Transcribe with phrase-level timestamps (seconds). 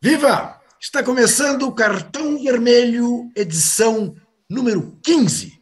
[0.00, 0.60] Viva!
[0.78, 4.14] Está começando o Cartão Vermelho, edição
[4.48, 5.58] número 15.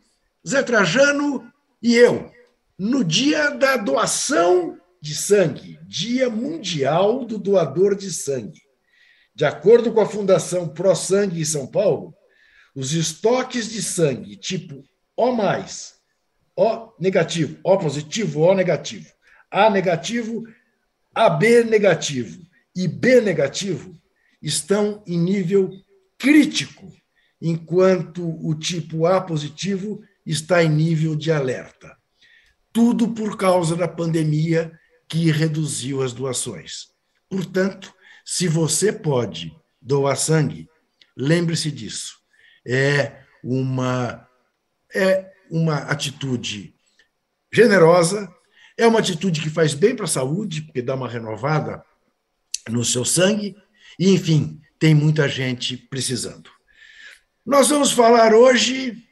[0.46, 1.48] Zé Trajano
[1.80, 2.32] e eu,
[2.76, 8.60] no dia da doação de sangue, Dia Mundial do Doador de Sangue.
[9.32, 12.12] De acordo com a Fundação Pro Sangue em São Paulo,
[12.74, 14.82] os estoques de sangue tipo
[15.16, 15.30] O+,
[16.56, 19.08] O negativo, O positivo, O negativo,
[19.48, 20.42] A negativo,
[21.14, 22.42] AB negativo
[22.74, 23.94] e B negativo
[24.44, 25.70] estão em nível
[26.18, 26.92] crítico,
[27.40, 31.96] enquanto o tipo A positivo está em nível de alerta.
[32.72, 34.72] Tudo por causa da pandemia
[35.08, 36.88] que reduziu as doações.
[37.28, 37.92] Portanto,
[38.24, 40.68] se você pode doar sangue,
[41.16, 42.18] lembre-se disso.
[42.66, 44.28] É uma
[44.94, 46.74] é uma atitude
[47.52, 48.32] generosa,
[48.76, 51.84] é uma atitude que faz bem para a saúde, porque dá uma renovada
[52.68, 53.56] no seu sangue,
[53.98, 56.50] e, enfim, tem muita gente precisando.
[57.44, 59.02] Nós vamos falar hoje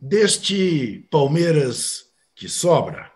[0.00, 3.10] deste Palmeiras que sobra,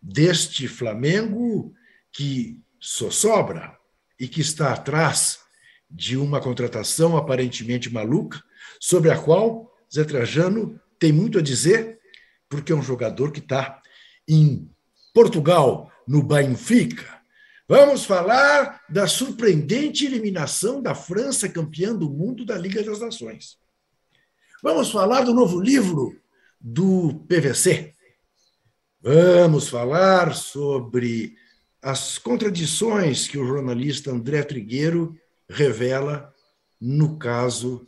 [0.00, 1.74] deste Flamengo
[2.12, 3.76] que só sobra
[4.18, 5.40] e que está atrás
[5.90, 8.42] de uma contratação aparentemente maluca,
[8.78, 11.98] sobre a qual Zé Trajano tem muito a dizer,
[12.48, 13.82] porque é um jogador que está
[14.28, 14.70] em
[15.12, 17.19] Portugal, no Benfica,
[17.70, 23.56] Vamos falar da surpreendente eliminação da França, campeã do mundo da Liga das Nações.
[24.60, 26.20] Vamos falar do novo livro
[26.60, 27.94] do PVC.
[29.00, 31.36] Vamos falar sobre
[31.80, 35.16] as contradições que o jornalista André Trigueiro
[35.48, 36.34] revela
[36.80, 37.86] no caso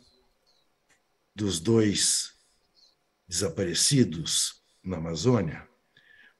[1.35, 2.31] dos dois
[3.27, 5.67] desaparecidos na Amazônia,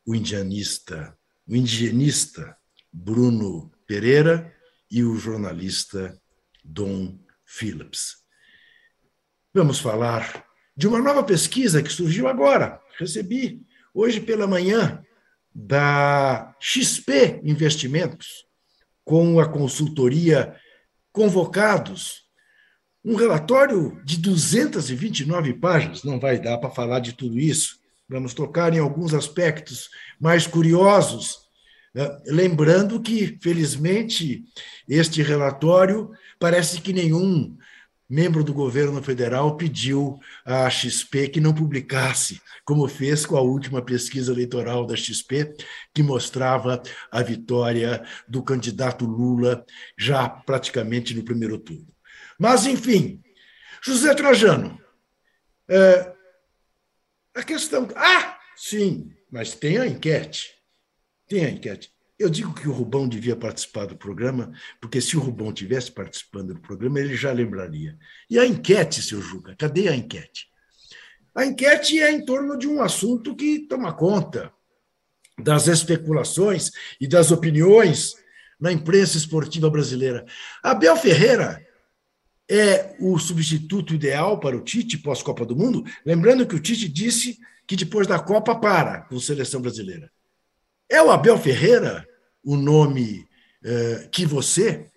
[0.05, 1.13] o indianista,
[1.45, 2.57] o indigenista
[2.93, 4.53] Bruno Pereira
[4.89, 6.15] e o jornalista
[6.63, 8.17] Dom Phillips.
[9.51, 10.45] Vamos falar
[10.77, 12.79] de uma nova pesquisa que surgiu agora.
[12.99, 15.03] Recebi hoje pela manhã
[15.53, 18.45] da XP Investimentos,
[19.03, 20.55] com a consultoria
[21.11, 22.23] Convocados,
[23.05, 26.03] um relatório de 229 páginas.
[26.03, 27.77] Não vai dar para falar de tudo isso.
[28.09, 29.89] Vamos tocar em alguns aspectos
[30.19, 31.42] mais curiosos?
[32.25, 34.43] Lembrando que, felizmente,
[34.87, 37.55] este relatório parece que nenhum
[38.09, 43.81] membro do governo federal pediu à XP que não publicasse, como fez com a última
[43.81, 45.55] pesquisa eleitoral da XP,
[45.93, 46.81] que mostrava
[47.11, 49.65] a vitória do candidato Lula
[49.97, 51.87] já praticamente no primeiro turno.
[52.37, 53.21] Mas, enfim,
[53.83, 54.79] José Trajano,
[55.69, 56.13] é,
[57.35, 57.87] a questão.
[57.95, 60.62] Ah, sim, mas tem a enquete.
[61.33, 61.91] Tem a enquete.
[62.19, 66.53] Eu digo que o Rubão devia participar do programa, porque se o Rubão tivesse participando
[66.53, 67.97] do programa, ele já lembraria.
[68.29, 70.45] E a enquete, seu Juca, cadê a enquete?
[71.33, 74.53] A enquete é em torno de um assunto que toma conta
[75.39, 76.69] das especulações
[77.01, 78.13] e das opiniões
[78.59, 80.23] na imprensa esportiva brasileira.
[80.61, 81.65] Abel Ferreira
[82.47, 85.83] é o substituto ideal para o Tite pós-Copa do Mundo?
[86.05, 90.11] Lembrando que o Tite disse que depois da Copa para com a seleção brasileira.
[90.93, 92.07] É o Abel Ferreira
[92.43, 93.27] o nome
[93.65, 94.91] eh, que você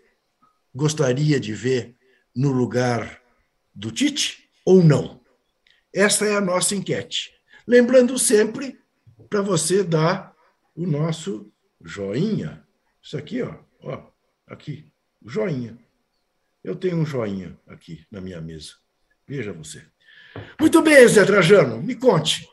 [0.74, 1.96] gostaria de ver
[2.34, 3.22] no lugar
[3.74, 5.22] do Tite ou não?
[5.94, 7.32] Esta é a nossa enquete.
[7.66, 8.78] Lembrando sempre
[9.30, 10.36] para você dar
[10.74, 11.50] o nosso
[11.82, 12.62] joinha.
[13.02, 14.06] Isso aqui, ó, ó,
[14.46, 14.92] aqui,
[15.24, 15.78] joinha.
[16.62, 18.74] Eu tenho um joinha aqui na minha mesa.
[19.26, 19.82] Veja você.
[20.60, 22.46] Muito bem, Zé Trajano, me conte.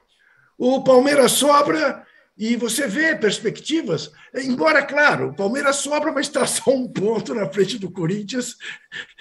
[0.58, 6.72] O Palmeiras sobra e você vê perspectivas, embora, claro, o Palmeiras sobra, mas está só
[6.72, 8.58] um ponto na frente do Corinthians,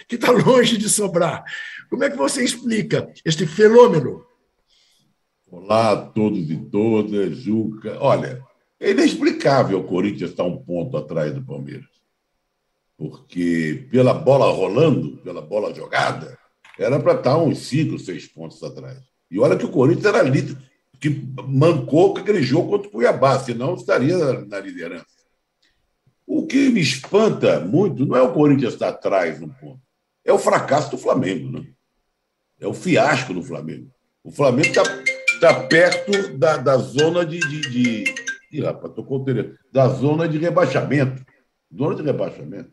[0.09, 1.45] que está longe de sobrar.
[1.91, 4.25] Como é que você explica este fenômeno?
[5.47, 7.99] Olá a todos e todas, Juca.
[8.01, 8.43] Olha,
[8.81, 11.93] é inexplicável o Corinthians estar um ponto atrás do Palmeiras.
[12.97, 16.39] Porque pela bola rolando, pela bola jogada,
[16.79, 18.99] era para estar uns cinco, seis pontos atrás.
[19.31, 20.57] E olha que o Corinthians era líder,
[21.03, 21.11] que
[21.49, 25.05] mancou com aquele jogo contra o Cuiabá, senão estaria na liderança.
[26.25, 29.81] O que me espanta muito não é o Corinthians estar atrás no ponto,
[30.25, 31.59] é o fracasso do Flamengo.
[31.59, 31.67] Né?
[32.61, 33.91] É o fiasco do Flamengo.
[34.23, 34.85] O Flamengo está
[35.41, 37.41] tá perto da, da zona de.
[37.41, 38.05] de, de...
[38.53, 41.27] Ih, rapaz, tô contando, da zona de rebaixamento.
[41.77, 42.71] Zona de rebaixamento.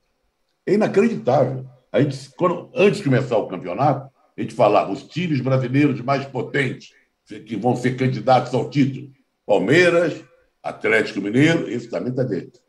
[0.67, 1.65] É inacreditável.
[1.91, 6.25] A gente, quando, antes de começar o campeonato, a gente falava os times brasileiros mais
[6.25, 6.98] potentes
[7.45, 9.11] que vão ser candidatos ao título.
[9.45, 10.23] Palmeiras,
[10.63, 12.25] Atlético Mineiro, esse também está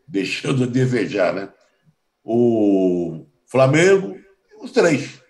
[0.07, 1.49] deixando a desejar, né?
[2.23, 4.19] O Flamengo,
[4.61, 5.21] os três.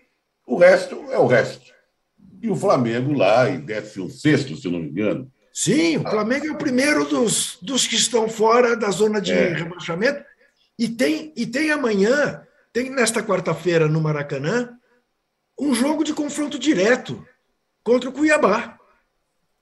[0.46, 1.70] O resto é o resto.
[2.42, 5.30] E o Flamengo lá em 16, se não me engano.
[5.52, 9.52] Sim, o Flamengo é o primeiro dos, dos que estão fora da zona de é.
[9.52, 10.24] rebaixamento.
[10.78, 12.42] E tem, e tem amanhã,
[12.72, 14.70] tem nesta quarta-feira no Maracanã,
[15.58, 17.22] um jogo de confronto direto
[17.84, 18.79] contra o Cuiabá.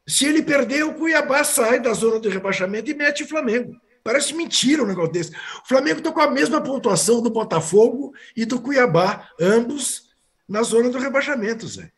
[0.08, 3.76] Se ele perder, o Cuiabá sai da zona de rebaixamento e mete o Flamengo.
[4.02, 5.32] Parece mentira um negócio desse.
[5.32, 10.08] O Flamengo está com a mesma pontuação do Botafogo e do Cuiabá, ambos
[10.48, 11.90] na zona do rebaixamento, Zé.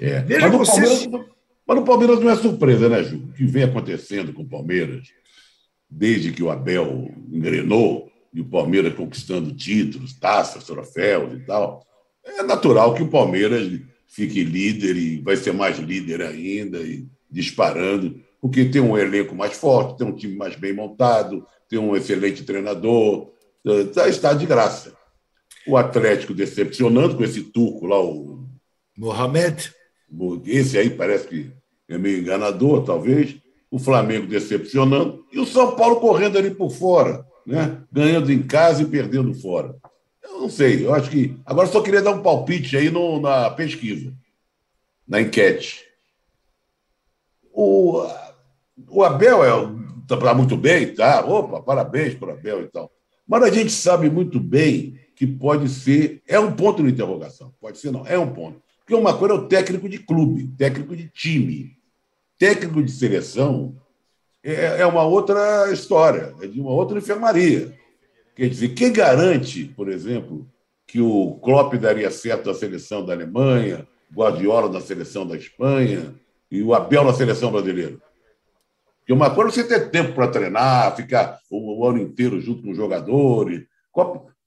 [0.00, 0.22] É.
[0.22, 1.06] Veja mas, vocês...
[1.06, 1.30] Palmeiras,
[1.66, 3.16] mas o Palmeiras não é surpresa, né, Ju?
[3.18, 5.08] O que vem acontecendo com o Palmeiras,
[5.90, 11.86] desde que o Abel engrenou e o Palmeiras conquistando títulos, taças, troféus e tal,
[12.24, 18.20] é natural que o Palmeiras fique líder e vai ser mais líder ainda e disparando,
[18.40, 22.44] porque tem um elenco mais forte, tem um time mais bem montado, tem um excelente
[22.44, 23.32] treinador,
[23.94, 24.94] tá, está de graça.
[25.66, 28.44] O Atlético decepcionando com esse turco lá, o
[28.96, 29.72] Mohamed.
[30.44, 31.50] Esse aí parece que
[31.88, 33.36] é meio enganador, talvez.
[33.70, 37.80] O Flamengo decepcionando e o São Paulo correndo ali por fora, né?
[37.90, 39.74] ganhando em casa e perdendo fora.
[40.22, 41.36] Eu não sei, eu acho que.
[41.46, 44.12] Agora só queria dar um palpite aí no, na pesquisa,
[45.08, 45.91] na enquete.
[47.52, 48.06] O,
[48.88, 49.50] o Abel é,
[50.08, 51.24] tá muito bem, tá?
[51.24, 52.90] Opa, parabéns para o Abel e tal.
[53.26, 56.22] Mas a gente sabe muito bem que pode ser.
[56.26, 57.52] É um ponto de interrogação.
[57.60, 58.60] Pode ser, não, é um ponto.
[58.80, 61.76] Porque uma coisa é o técnico de clube, técnico de time.
[62.38, 63.76] Técnico de seleção
[64.42, 67.72] é, é uma outra história, é de uma outra enfermaria.
[68.34, 70.48] Quer dizer, quem garante, por exemplo,
[70.86, 76.14] que o Klopp daria certo à seleção da Alemanha, Guardiola da seleção da Espanha
[76.52, 77.96] e o Abel na seleção brasileira?
[78.98, 82.70] Porque uma coisa é você ter tempo para treinar, ficar o, ano inteiro junto com
[82.70, 83.64] os jogadores.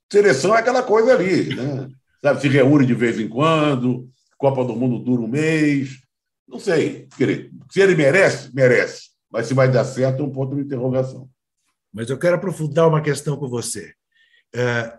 [0.09, 1.89] Seleção é aquela coisa ali, né?
[2.23, 5.99] Sabe, se reúne de vez em quando, Copa do Mundo dura um mês.
[6.47, 7.07] Não sei.
[7.69, 9.09] Se ele merece, merece.
[9.29, 11.29] Mas se vai dar certo, é um ponto de interrogação.
[11.93, 13.93] Mas eu quero aprofundar uma questão com você.
[14.53, 14.97] É,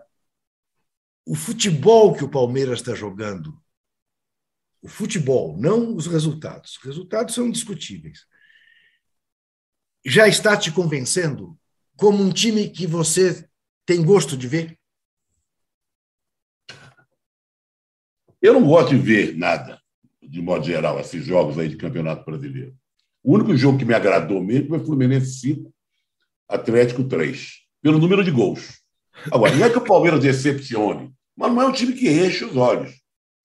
[1.25, 3.53] o futebol que o Palmeiras está jogando,
[4.87, 6.77] o futebol, não os resultados.
[6.77, 8.25] Os resultados são indiscutíveis
[10.07, 11.59] já está te convencendo
[11.97, 13.45] como um time que você
[13.85, 14.79] tem gosto de ver?
[18.41, 19.81] Eu não gosto de ver nada,
[20.21, 22.73] de modo geral, esses jogos aí de Campeonato Brasileiro.
[23.21, 25.73] O único jogo que me agradou mesmo foi Fluminense 5,
[26.47, 28.81] Atlético 3, pelo número de gols.
[29.29, 32.55] Agora, não é que o Palmeiras decepcione, mas não é um time que enche os
[32.55, 32.95] olhos.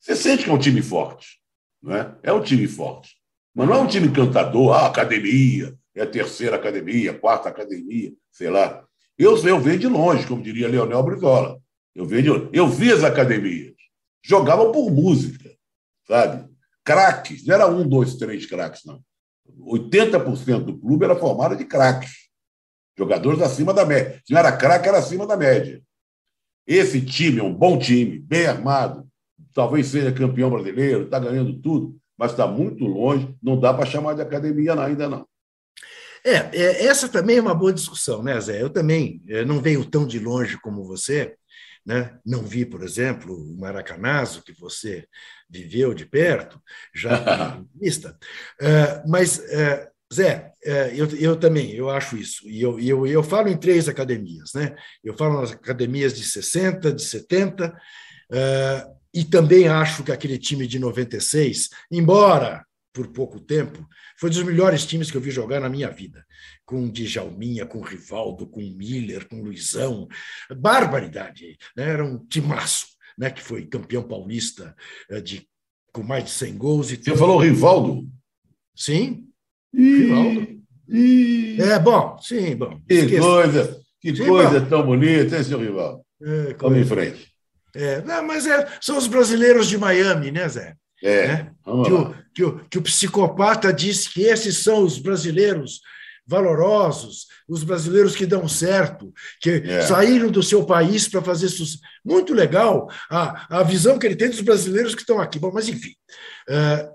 [0.03, 1.39] Você sente que é um time forte,
[1.81, 2.33] não é?
[2.33, 3.15] Um time forte.
[3.55, 8.51] Mas não é um time cantador, ah, academia, é a terceira academia, quarta academia, sei
[8.51, 8.85] lá.
[9.17, 11.61] Eu, eu venho de longe, como diria Leonel Brizola.
[11.95, 13.75] Eu, venho eu vi as academias.
[14.25, 15.55] Jogavam por música,
[16.09, 16.51] sabe?
[16.85, 19.01] Craques, não era um, dois, três craques, não.
[19.61, 22.29] 80% do clube era formado de craques.
[22.99, 24.21] Jogadores acima da média.
[24.27, 25.81] Se não era craque, era acima da média.
[26.67, 29.09] Esse time é um bom time, bem armado,
[29.53, 34.15] talvez seja campeão brasileiro, está ganhando tudo, mas está muito longe, não dá para chamar
[34.15, 35.27] de academia ainda não.
[36.25, 38.63] É, é, essa também é uma boa discussão, né, Zé?
[38.63, 41.35] Eu também eu não venho tão de longe como você,
[41.85, 42.17] né?
[42.25, 45.05] Não vi, por exemplo, o Maracanazo, que você
[45.51, 46.63] viveu de perto,
[46.95, 48.17] já vista.
[48.61, 50.53] Uh, mas, uh, Zé,
[50.95, 52.47] eu, eu também, eu acho isso.
[52.49, 54.77] E eu, eu, eu falo em três academias, né?
[55.03, 57.75] Eu falo nas academias de 60, de 70,
[59.15, 63.87] e também acho que aquele time de 96, embora por pouco tempo,
[64.19, 66.25] foi um dos melhores times que eu vi jogar na minha vida.
[66.65, 70.07] Com Djalminha, com Rivaldo, com Miller, com Luizão.
[70.55, 71.57] Barbaridade.
[71.77, 71.85] Né?
[71.89, 72.87] Era um timaço,
[73.19, 73.31] né?
[73.31, 74.75] que foi campeão paulista
[75.11, 75.49] eh, de,
[75.93, 76.93] com mais de 100 gols.
[76.93, 78.07] E Você falou Rivaldo?
[78.77, 79.27] Sim,
[79.75, 80.63] Ih, Rivaldo.
[80.89, 81.63] Ih.
[81.63, 82.79] É, bom, sim, bom.
[82.87, 83.23] Que esqueça.
[83.23, 84.69] coisa, que sim, coisa bom.
[84.69, 86.03] tão bonita, hein, seu Rivaldo?
[86.21, 87.32] É, Vamos em frente.
[87.75, 90.77] É, não, mas é, são os brasileiros de Miami, né, Zé?
[91.03, 91.55] É, né?
[91.65, 95.81] que, o, que, o, que o psicopata diz que esses são os brasileiros
[96.25, 99.83] valorosos, os brasileiros que dão certo, que é.
[99.83, 101.81] saíram do seu país para fazer sucesso.
[102.05, 105.39] Muito legal a, a visão que ele tem dos brasileiros que estão aqui.
[105.39, 105.95] Bom, mas enfim.
[106.49, 106.89] Uh,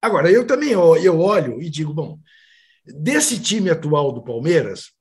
[0.00, 2.18] agora, eu também eu olho e digo, bom,
[2.86, 4.92] desse time atual do Palmeiras,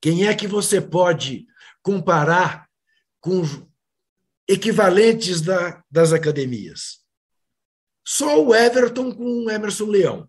[0.00, 1.46] quem é que você pode
[1.82, 2.63] comparar
[3.24, 3.42] com
[4.46, 6.98] equivalentes da, das academias.
[8.06, 10.28] Só o Everton com o Emerson Leão.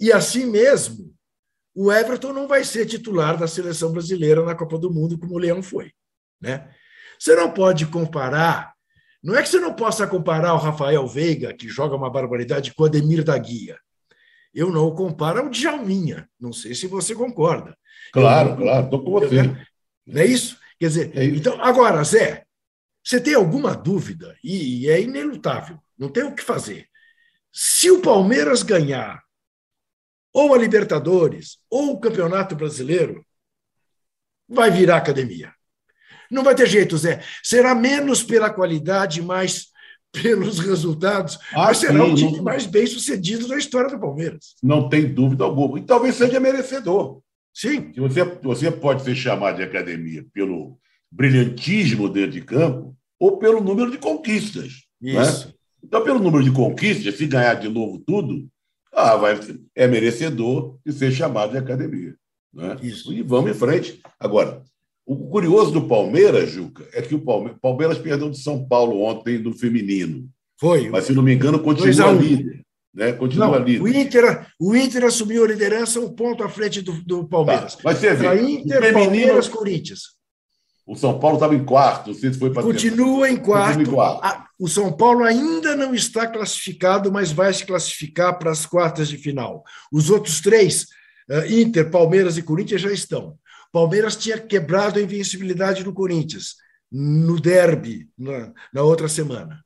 [0.00, 1.14] E assim mesmo,
[1.74, 5.38] o Everton não vai ser titular da seleção brasileira na Copa do Mundo como o
[5.38, 5.92] Leão foi,
[6.40, 6.74] né?
[7.20, 8.72] Você não pode comparar.
[9.22, 12.84] Não é que você não possa comparar o Rafael Veiga, que joga uma barbaridade, com
[12.84, 13.78] o Ademir da Guia.
[14.54, 16.30] Eu não o comparo ao Djalminha.
[16.40, 17.76] Não sei se você concorda.
[18.10, 19.42] Claro, claro, estou com você.
[20.06, 20.56] Não é isso?
[20.78, 22.44] Quer dizer, é então, agora, Zé,
[23.02, 26.86] você tem alguma dúvida, e é inelutável, não tem o que fazer.
[27.52, 29.22] Se o Palmeiras ganhar
[30.32, 33.24] ou a Libertadores ou o Campeonato Brasileiro,
[34.48, 35.52] vai virar academia.
[36.30, 37.22] Não vai ter jeito, Zé.
[37.42, 39.68] Será menos pela qualidade, mais
[40.12, 42.44] pelos resultados, ah, mas será sim, o time não...
[42.44, 44.54] mais bem sucedido da história do Palmeiras.
[44.62, 45.78] Não tem dúvida alguma.
[45.78, 47.20] E talvez seja merecedor.
[47.54, 47.92] Sim.
[47.92, 50.78] Se você, você pode ser chamado de academia pelo
[51.10, 54.84] brilhantismo dentro de campo ou pelo número de conquistas.
[55.00, 55.22] Né?
[55.22, 55.48] Isso.
[55.48, 55.54] Né?
[55.82, 58.48] Então, pelo número de conquistas, se ganhar de novo tudo,
[58.92, 59.38] ah, vai,
[59.74, 62.14] é merecedor de ser chamado de academia.
[62.52, 62.76] Né?
[62.82, 63.12] Isso.
[63.12, 64.00] E vamos em frente.
[64.18, 64.62] Agora,
[65.06, 69.38] o curioso do Palmeiras, Juca, é que o Palmeiras, Palmeiras perdeu de São Paulo ontem
[69.38, 70.28] no feminino.
[70.60, 70.88] Foi.
[70.88, 72.62] Mas, se não me engano, continua líder.
[72.98, 73.12] Né?
[73.12, 73.80] Continua não, líder.
[73.80, 77.76] O Inter, o Inter assumiu a liderança um ponto à frente do, do Palmeiras.
[77.76, 77.82] Tá.
[77.84, 78.40] Mas você vê.
[78.42, 80.00] Inter, feminino, Palmeiras, Corinthians.
[80.84, 83.78] O São Paulo estava em quarto, se foi para Continua em quarto.
[83.78, 84.48] Continua em quarto.
[84.58, 89.16] O São Paulo ainda não está classificado, mas vai se classificar para as quartas de
[89.16, 89.62] final.
[89.92, 90.86] Os outros três,
[91.30, 93.38] eh, Inter, Palmeiras e Corinthians, já estão.
[93.72, 96.56] Palmeiras tinha quebrado a invencibilidade do Corinthians
[96.90, 99.62] no derby na, na outra semana.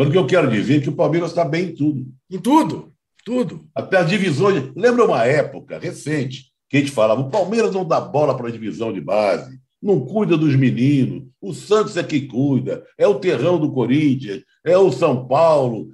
[0.00, 2.06] Mas o que eu quero dizer é que o Palmeiras está bem em tudo.
[2.30, 2.92] Em tudo,
[3.24, 3.60] tudo.
[3.74, 4.72] Até as divisões.
[4.74, 8.52] Lembra uma época recente que a gente falava: o Palmeiras não dá bola para a
[8.52, 11.24] divisão de base não cuida dos meninos.
[11.40, 15.90] O Santos é que cuida, é o terrão do Corinthians, é o São Paulo.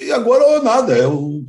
[0.00, 0.96] E agora é nada.
[0.96, 1.44] É o,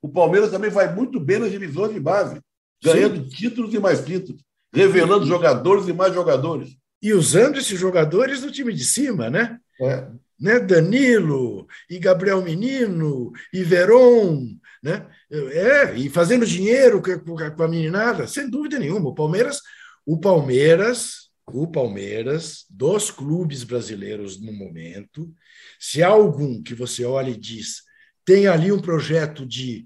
[0.00, 2.40] o Palmeiras também vai muito bem nas divisões de base,
[2.82, 3.28] ganhando Sim.
[3.28, 6.76] títulos e mais títulos, revelando jogadores e mais jogadores.
[7.02, 9.58] E usando esses jogadores no time de cima, né?
[9.80, 10.06] É.
[10.42, 10.58] Né?
[10.58, 15.06] Danilo, e Gabriel Menino, e Veron, né?
[15.30, 19.08] É, e fazendo dinheiro com a meninada, sem dúvida nenhuma.
[19.08, 19.62] O Palmeiras
[20.04, 25.32] o Palmeiras, o Palmeiras, dos clubes brasileiros no momento,
[25.78, 27.82] se há algum que você olha e diz
[28.24, 29.84] tem ali um projeto de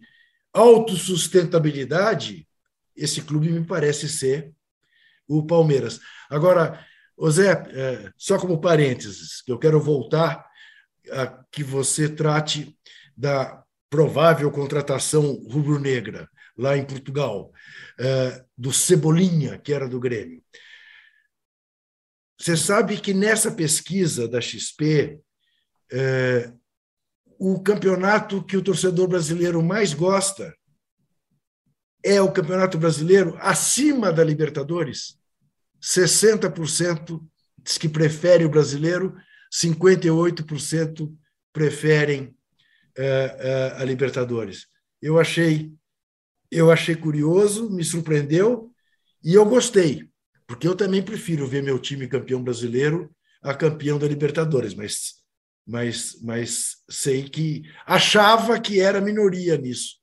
[0.52, 2.46] autossustentabilidade,
[2.94, 4.52] esse clube me parece ser
[5.26, 6.00] o Palmeiras.
[6.28, 6.84] Agora,
[7.18, 10.45] José, é, só como parênteses, que eu quero voltar
[11.10, 12.76] a que você trate
[13.16, 17.52] da provável contratação rubro-negra lá em Portugal,
[17.98, 20.42] eh, do Cebolinha, que era do Grêmio.
[22.38, 25.20] Você sabe que nessa pesquisa da XP,
[25.92, 26.52] eh,
[27.38, 30.54] o campeonato que o torcedor brasileiro mais gosta
[32.02, 35.18] é o campeonato brasileiro acima da Libertadores.
[35.80, 37.20] 60%
[37.58, 39.16] diz que prefere o brasileiro,
[39.52, 41.12] 58%
[41.52, 42.34] preferem
[42.98, 44.66] uh, uh, a Libertadores.
[45.00, 45.72] Eu achei
[46.50, 48.70] eu achei curioso, me surpreendeu
[49.22, 50.08] e eu gostei,
[50.46, 53.10] porque eu também prefiro ver meu time campeão brasileiro
[53.42, 55.16] a campeão da Libertadores, mas,
[55.66, 59.96] mas, mas sei que achava que era minoria nisso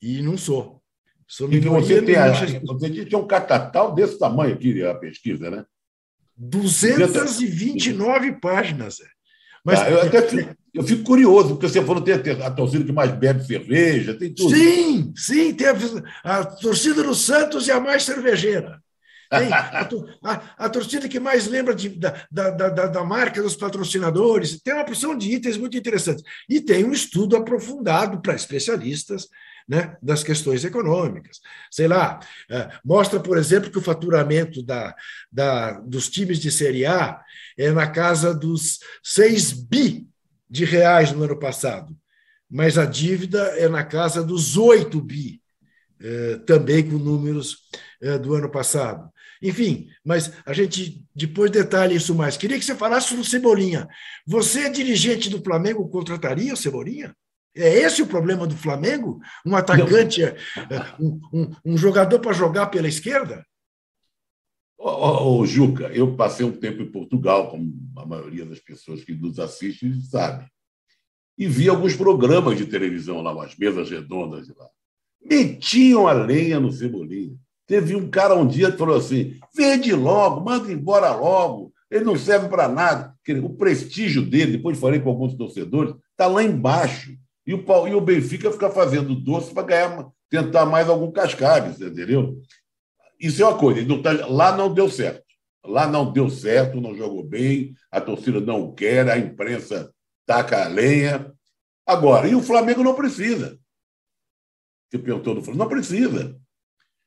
[0.00, 0.82] e não sou.
[1.26, 1.80] Sou minoria.
[1.80, 5.64] Você, tem a, você tinha um catatal desse tamanho aqui a pesquisa, né?
[6.40, 8.96] 229 páginas.
[9.62, 12.92] Mas ah, eu até eu fico curioso, porque você falou que tem a torcida que
[12.92, 14.54] mais bebe cerveja, tem tudo.
[14.54, 15.74] Sim, sim, tem a,
[16.38, 18.80] a torcida do Santos é a mais cervejeira.
[19.28, 19.88] Tem a,
[20.24, 24.60] a, a, torcida que mais lembra de, da, da, da, da, marca dos patrocinadores.
[24.62, 26.24] Tem uma porção de itens muito interessantes.
[26.48, 29.28] E tem um estudo aprofundado para especialistas
[29.70, 31.40] né, das questões econômicas.
[31.70, 32.18] Sei lá,
[32.50, 34.92] é, mostra, por exemplo, que o faturamento da,
[35.30, 37.22] da, dos times de Série A
[37.56, 40.08] é na casa dos 6 bi
[40.50, 41.96] de reais no ano passado,
[42.50, 45.40] mas a dívida é na casa dos 8 bi,
[46.00, 47.58] é, também com números
[48.02, 49.08] é, do ano passado.
[49.40, 52.36] Enfim, mas a gente depois detalha isso mais.
[52.36, 53.86] Queria que você falasse do Cebolinha.
[54.26, 57.14] Você, dirigente do Flamengo, contrataria o Cebolinha?
[57.54, 59.20] É esse o problema do Flamengo?
[59.44, 60.22] Um atacante,
[61.00, 63.44] um, um, um jogador para jogar pela esquerda?
[64.78, 69.38] Ô, Juca, eu passei um tempo em Portugal, como a maioria das pessoas que nos
[69.38, 70.46] assistem sabe,
[71.36, 74.66] e vi alguns programas de televisão lá, umas mesas redondas de lá.
[75.22, 77.36] Metiam a lenha no Cebolinha.
[77.66, 82.16] Teve um cara um dia que falou assim: vende logo, manda embora logo, ele não
[82.16, 83.14] serve para nada.
[83.42, 87.16] O prestígio dele, depois falei com alguns torcedores, está lá embaixo.
[87.50, 92.40] E o, e o Benfica fica fazendo doce para ganhar, tentar mais algum cascalho, entendeu?
[93.18, 93.84] Isso é uma coisa.
[93.84, 95.24] Não tá, lá não deu certo.
[95.64, 99.92] Lá não deu certo, não jogou bem, a torcida não quer, a imprensa
[100.24, 101.34] taca a lenha.
[101.84, 103.58] Agora, e o Flamengo não precisa.
[104.88, 105.64] Você perguntou do Flamengo?
[105.64, 106.38] Não precisa.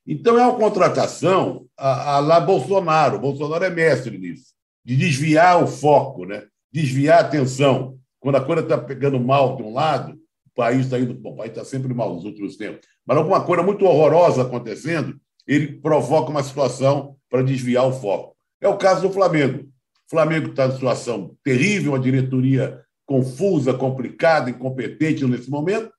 [0.05, 3.17] Então é uma contratação a, a lá Bolsonaro.
[3.17, 6.45] Bolsonaro é mestre nisso, de desviar o foco, né?
[6.69, 7.97] desviar a atenção.
[8.19, 10.23] Quando a coisa está pegando mal de um lado, o
[10.55, 11.13] país está indo.
[11.13, 12.88] Bom, o país está sempre mal nos últimos tempos.
[13.05, 18.36] Mas alguma coisa muito horrorosa acontecendo, ele provoca uma situação para desviar o foco.
[18.62, 19.63] É o caso do Flamengo.
[20.07, 25.91] O Flamengo está em situação terrível, uma diretoria confusa, complicada, incompetente nesse momento.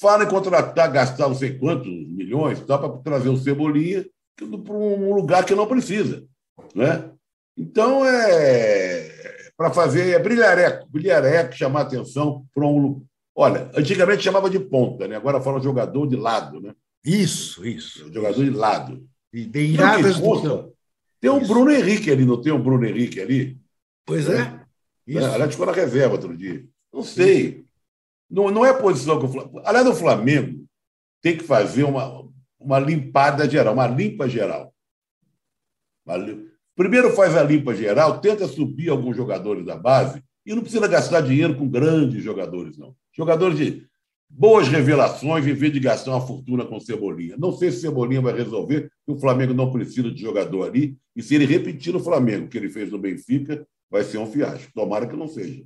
[0.00, 5.12] Fala em contratar, gastar não sei quantos milhões só para trazer o Cebolinha para um
[5.14, 6.24] lugar que não precisa.
[6.74, 7.10] Né?
[7.56, 9.20] Então, é
[9.60, 13.04] para fazer é brilhareco, brilhareco, chamar atenção para um.
[13.42, 15.16] Olha, antigamente chamava de ponta, né?
[15.16, 16.60] agora fala jogador de lado.
[16.60, 16.74] Né?
[17.02, 18.12] Isso, isso.
[18.12, 19.08] Jogador de lado.
[19.32, 20.76] E beiradas do campo.
[21.18, 23.58] Tem um Bruno Henrique ali, não tem um Bruno Henrique ali?
[24.04, 24.42] Pois é.
[24.42, 24.60] é.
[25.06, 25.24] Isso.
[25.24, 26.66] Aliás, ficou na reserva outro dia.
[26.92, 27.64] Não sei.
[28.30, 29.62] Não, não é posição que o Flamengo.
[29.64, 30.66] Aliás, o Flamengo
[31.22, 32.28] tem que fazer uma,
[32.58, 34.70] uma limpada geral, uma limpa geral.
[36.76, 41.22] Primeiro faz a limpa geral, tenta subir alguns jogadores da base e não precisa gastar
[41.22, 42.94] dinheiro com grandes jogadores, não.
[43.20, 43.86] Jogadores de
[44.30, 47.36] boas revelações em vez de gastar uma fortuna com Cebolinha.
[47.36, 51.22] Não sei se Cebolinha vai resolver, porque o Flamengo não precisa de jogador ali, e
[51.22, 54.72] se ele repetir no Flamengo o que ele fez no Benfica, vai ser um fiasco.
[54.72, 55.62] Tomara que não seja.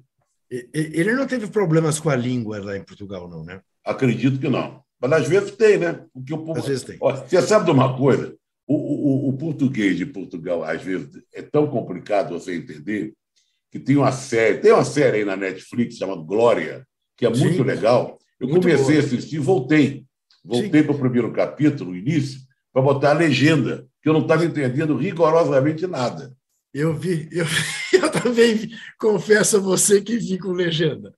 [0.51, 3.61] Ele não teve problemas com a língua lá em Portugal, não, né?
[3.85, 4.83] Acredito que não.
[5.01, 6.05] Mas às vezes tem, né?
[6.13, 6.59] Porque o povo...
[6.59, 6.97] Às vezes tem.
[7.01, 8.35] Olha, você sabe de uma coisa?
[8.67, 13.13] O, o, o, português de Portugal, às vezes, é tão complicado você entender
[13.71, 17.57] que tem uma série, tem uma série aí na Netflix chamada Glória, que é muito
[17.57, 17.63] Sim.
[17.63, 18.99] legal, eu Muito comecei boa.
[18.99, 20.05] a assistir e voltei.
[20.45, 22.41] Voltei para o primeiro capítulo, o início,
[22.73, 26.37] para botar a legenda, que eu não estava entendendo rigorosamente nada.
[26.73, 27.47] Eu vi, eu,
[27.95, 31.15] eu também vi, confesso a você que vi com legenda.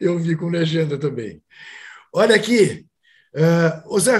[0.00, 1.40] Eu vi com legenda também.
[2.12, 2.86] Olha aqui,
[3.86, 4.18] uh, Zé,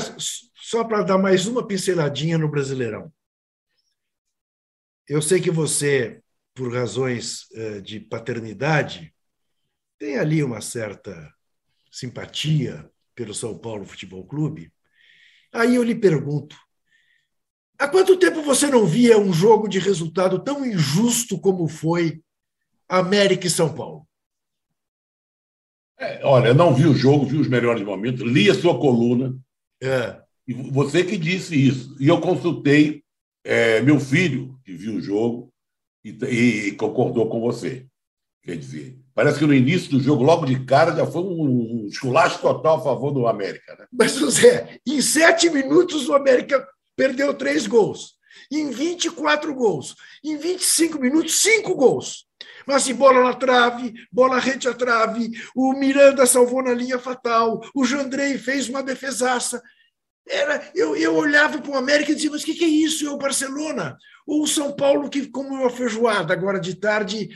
[0.54, 3.12] só para dar mais uma pinceladinha no Brasileirão.
[5.08, 6.20] Eu sei que você,
[6.54, 9.12] por razões uh, de paternidade,
[10.00, 11.32] tem ali uma certa
[11.92, 14.72] simpatia pelo São Paulo Futebol Clube,
[15.52, 16.56] aí eu lhe pergunto:
[17.78, 22.22] há quanto tempo você não via um jogo de resultado tão injusto como foi
[22.88, 24.08] América e São Paulo?
[25.98, 29.38] É, olha, não vi o jogo, vi os melhores momentos, li a sua coluna.
[29.82, 30.18] É.
[30.48, 31.94] E você que disse isso.
[32.00, 33.04] E eu consultei
[33.44, 35.52] é, meu filho, que viu o jogo,
[36.02, 37.86] e, e concordou com você.
[38.42, 42.38] Quer dizer, parece que no início do jogo, logo de cara, já foi um esculacho
[42.38, 43.76] total a favor do América.
[43.78, 43.84] Né?
[43.92, 48.14] Mas, José, em sete minutos o América perdeu três gols.
[48.50, 49.94] Em 24 gols.
[50.24, 52.24] Em 25 minutos, cinco gols.
[52.66, 57.60] Mas assim, bola na trave, bola rente à trave, o Miranda salvou na linha fatal,
[57.74, 59.62] o Jandrei fez uma defesaça.
[60.26, 63.06] Era, eu, eu olhava para o América e dizia, mas o que, que é isso?
[63.06, 63.98] É o Barcelona?
[64.26, 67.28] Ou o São Paulo, que como uma feijoada agora de tarde,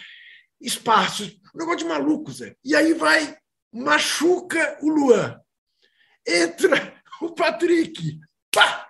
[0.59, 1.44] espaços.
[1.55, 2.57] Um negócio de maluco, Zé.
[2.65, 3.37] E aí vai,
[3.73, 5.41] machuca o Luan.
[6.27, 8.19] Entra o Patrick.
[8.51, 8.89] Pá!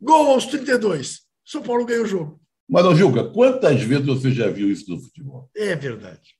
[0.00, 1.20] Gol aos 32.
[1.44, 2.40] São Paulo ganha o jogo.
[2.68, 5.50] Mas, ô, Juca, quantas vezes você já viu isso no futebol?
[5.56, 6.36] É verdade.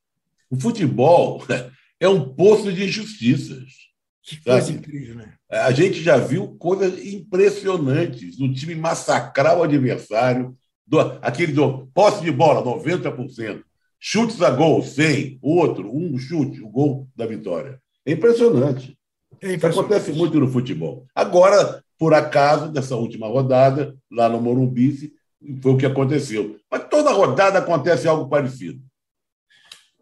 [0.51, 1.45] O futebol
[2.01, 3.89] é um poço de injustiças.
[4.23, 4.79] Que coisa sabe?
[4.79, 5.35] incrível, né?
[5.51, 10.55] A gente já viu coisas impressionantes do time massacrar o adversário,
[10.87, 13.63] do, aquele do posse de bola, 90%.
[14.01, 17.81] Chutes a gol, 100, outro, um chute, o gol da vitória.
[18.07, 18.97] É impressionante.
[19.41, 19.59] É impressionante.
[19.59, 21.07] Isso acontece muito no futebol.
[21.15, 25.13] Agora, por acaso, nessa última rodada, lá no Morumbi,
[25.61, 26.57] foi o que aconteceu.
[26.71, 28.81] Mas toda rodada acontece algo parecido.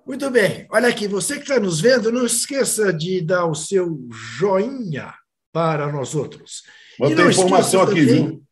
[0.06, 0.66] Muito bem.
[0.70, 4.06] Olha aqui, você que está nos vendo, não esqueça de dar o seu
[4.38, 5.12] joinha
[5.52, 6.62] para nós outros.
[6.98, 8.26] Mas tem informação aqui, também...
[8.26, 8.42] viu?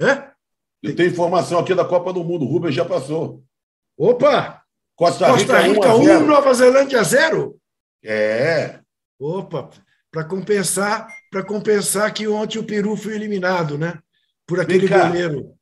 [0.00, 0.30] Hã?
[0.82, 2.46] Eu tenho informação aqui da Copa do Mundo.
[2.46, 3.44] O Rubens já passou.
[3.98, 4.59] Opa!
[5.00, 7.56] Costa Rica, Costa Rica 1, 1 Nova Zelândia 0?
[8.04, 8.80] É.
[9.18, 9.70] Opa,
[10.12, 13.98] para compensar, para compensar que ontem o Peru foi eliminado, né?
[14.46, 15.54] Por aquele goleiro.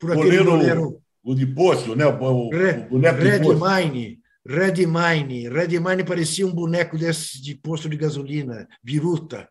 [0.00, 1.02] Por aquele goleiro, goleiro.
[1.22, 2.04] O de poço, né?
[2.04, 3.64] O, Red, o boneco Red de poço.
[3.64, 4.18] Mine.
[4.44, 5.48] Red Mine.
[5.48, 9.48] Red Mine parecia um boneco desse de posto de gasolina, viruta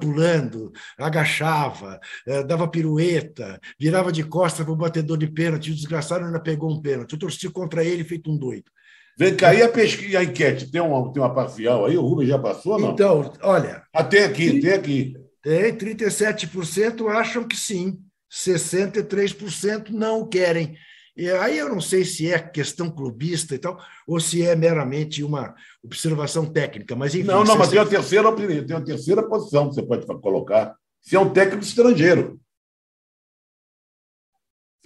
[0.00, 6.24] pulando, agachava, eh, dava pirueta, virava de costas para o batedor de pênalti, o desgraçado
[6.24, 7.12] ainda pegou um pênalti.
[7.12, 8.70] Eu torci contra ele feito um doido.
[9.18, 11.96] Vem cá, e a pesquisa, a enquete, tem uma, tem uma parcial aí?
[11.96, 12.92] O Rubens já passou, não?
[12.92, 13.82] Então, olha...
[13.92, 15.14] Ah, tem aqui, tem aqui.
[15.42, 17.98] Tem, 37% acham que sim.
[18.30, 20.76] 63% não querem.
[21.18, 23.76] E aí eu não sei se é questão clubista e tal,
[24.06, 25.52] ou se é meramente uma
[25.82, 27.26] observação técnica, mas enfim.
[27.26, 30.76] Não, não, mas tem a terceira opinião, tem a terceira posição que você pode colocar.
[31.00, 32.40] Se é um técnico estrangeiro.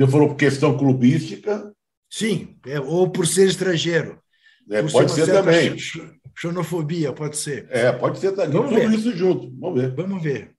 [0.01, 1.71] Se for por questão clubística.
[2.09, 4.19] Sim, é, ou por ser estrangeiro.
[4.71, 5.77] É, pode ser também.
[6.35, 7.67] Xenofobia, pode ser.
[7.69, 8.53] É, pode ser também.
[8.53, 8.99] Vamos Tudo ver.
[8.99, 9.51] isso junto.
[9.61, 9.95] Vamos ver.
[9.95, 10.57] Vamos ver.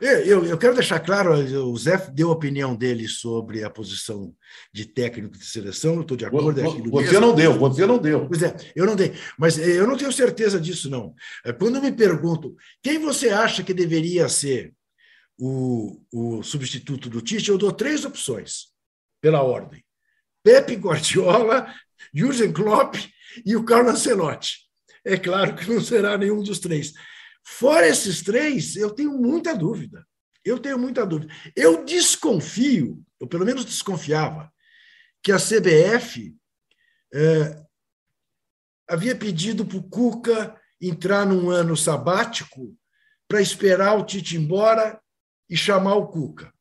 [0.00, 4.34] Eu, eu, quero deixar claro, o Zé deu a opinião dele sobre a posição
[4.72, 6.60] de técnico de seleção, eu estou de acordo.
[6.60, 7.20] É você mesmo.
[7.20, 8.26] não deu, você não deu.
[8.26, 9.14] Pois é, eu não dei.
[9.38, 11.14] Mas eh, eu não tenho certeza disso, não.
[11.44, 14.74] É, quando me perguntam quem você acha que deveria ser
[15.38, 18.66] o, o substituto do Tite, eu dou três opções,
[19.20, 19.84] pela ordem.
[20.42, 21.72] Pepe Guardiola,
[22.14, 22.94] Jürgen Klopp
[23.44, 24.66] e o Carlo Ancelotti.
[25.04, 26.92] É claro que não será nenhum dos três.
[27.48, 30.04] Fora esses três, eu tenho muita dúvida.
[30.44, 31.32] Eu tenho muita dúvida.
[31.54, 34.52] Eu desconfio, eu pelo menos desconfiava,
[35.22, 36.36] que a CBF
[37.14, 37.64] é,
[38.88, 42.76] havia pedido para o Cuca entrar num ano sabático
[43.28, 45.00] para esperar o Tite embora
[45.48, 46.52] e chamar o Cuca.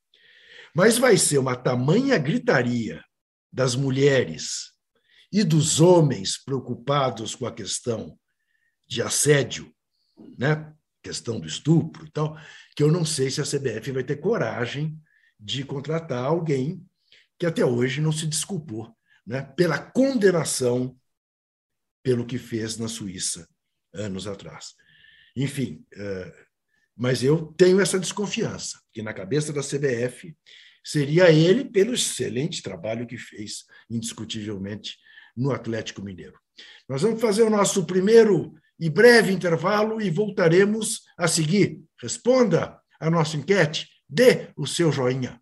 [0.74, 3.04] Mas vai ser uma tamanha gritaria
[3.52, 4.72] das mulheres
[5.32, 8.18] e dos homens preocupados com a questão
[8.88, 9.75] de assédio,
[10.38, 10.74] né?
[11.04, 12.36] questão do estupro e tal,
[12.76, 15.00] que eu não sei se a CBF vai ter coragem
[15.40, 16.84] de contratar alguém
[17.38, 19.44] que até hoje não se desculpou né?
[19.56, 20.98] pela condenação
[22.04, 23.48] pelo que fez na Suíça
[23.94, 24.74] anos atrás.
[25.36, 26.46] Enfim, eh,
[26.96, 30.36] mas eu tenho essa desconfiança, que na cabeça da CBF
[30.84, 34.98] seria ele pelo excelente trabalho que fez, indiscutivelmente,
[35.36, 36.40] no Atlético Mineiro.
[36.88, 41.82] Nós vamos fazer o nosso primeiro e breve intervalo e voltaremos a seguir.
[42.02, 45.42] Responda a nossa enquete, dê o seu joinha.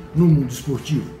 [0.15, 1.20] no mundo esportivo.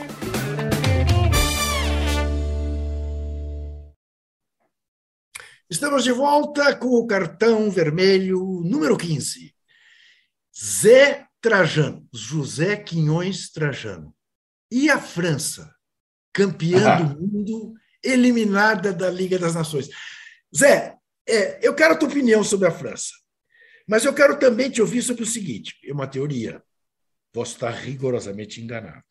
[5.71, 9.55] Estamos de volta com o cartão vermelho número 15.
[10.53, 14.13] Zé Trajano, José Quinhões Trajano.
[14.69, 15.73] E a França,
[16.33, 19.87] campeã do mundo, eliminada da Liga das Nações.
[20.53, 23.13] Zé, é, eu quero a tua opinião sobre a França,
[23.87, 26.61] mas eu quero também te ouvir sobre o seguinte: é uma teoria,
[27.31, 29.05] posso estar rigorosamente enganado.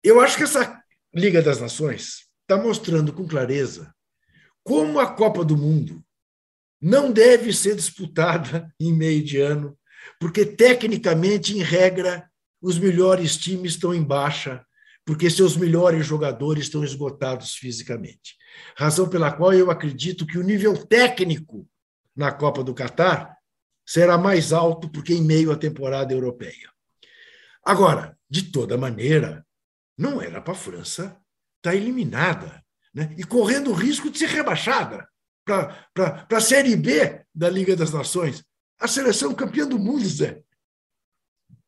[0.00, 0.80] Eu acho que essa
[1.12, 3.92] Liga das Nações está mostrando com clareza
[4.62, 6.02] como a Copa do Mundo
[6.80, 9.78] não deve ser disputada em meio de ano,
[10.18, 12.28] porque tecnicamente, em regra,
[12.60, 14.64] os melhores times estão em baixa,
[15.04, 18.36] porque seus melhores jogadores estão esgotados fisicamente.
[18.76, 21.68] Razão pela qual eu acredito que o nível técnico
[22.14, 23.36] na Copa do Catar
[23.86, 26.70] será mais alto porque em meio à temporada europeia.
[27.64, 29.44] Agora, de toda maneira,
[29.96, 32.61] não era para a França estar tá eliminada
[32.94, 33.14] né?
[33.16, 35.06] e correndo o risco de ser rebaixada
[35.44, 38.44] para a Série B da Liga das Nações.
[38.78, 40.42] A seleção campeã do mundo, Zé.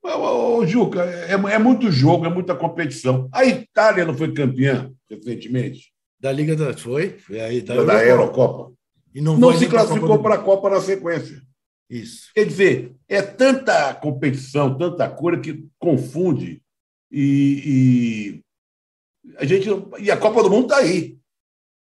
[0.02, 3.28] Ô, ô, Juca, é, é, muito jogo, é muita competição.
[3.32, 5.92] A Itália não foi campeã recentemente?
[6.20, 6.80] Da Liga das.
[6.80, 7.18] Foi?
[7.18, 8.72] Foi aí, da, da Eurocopa.
[9.14, 11.40] E não, não se classificou para a Copa na sequência.
[11.88, 12.30] Isso.
[12.34, 16.62] Quer dizer, é tanta competição, tanta coisa que confunde.
[17.10, 18.44] E, e
[19.38, 21.18] a gente e a Copa do Mundo está aí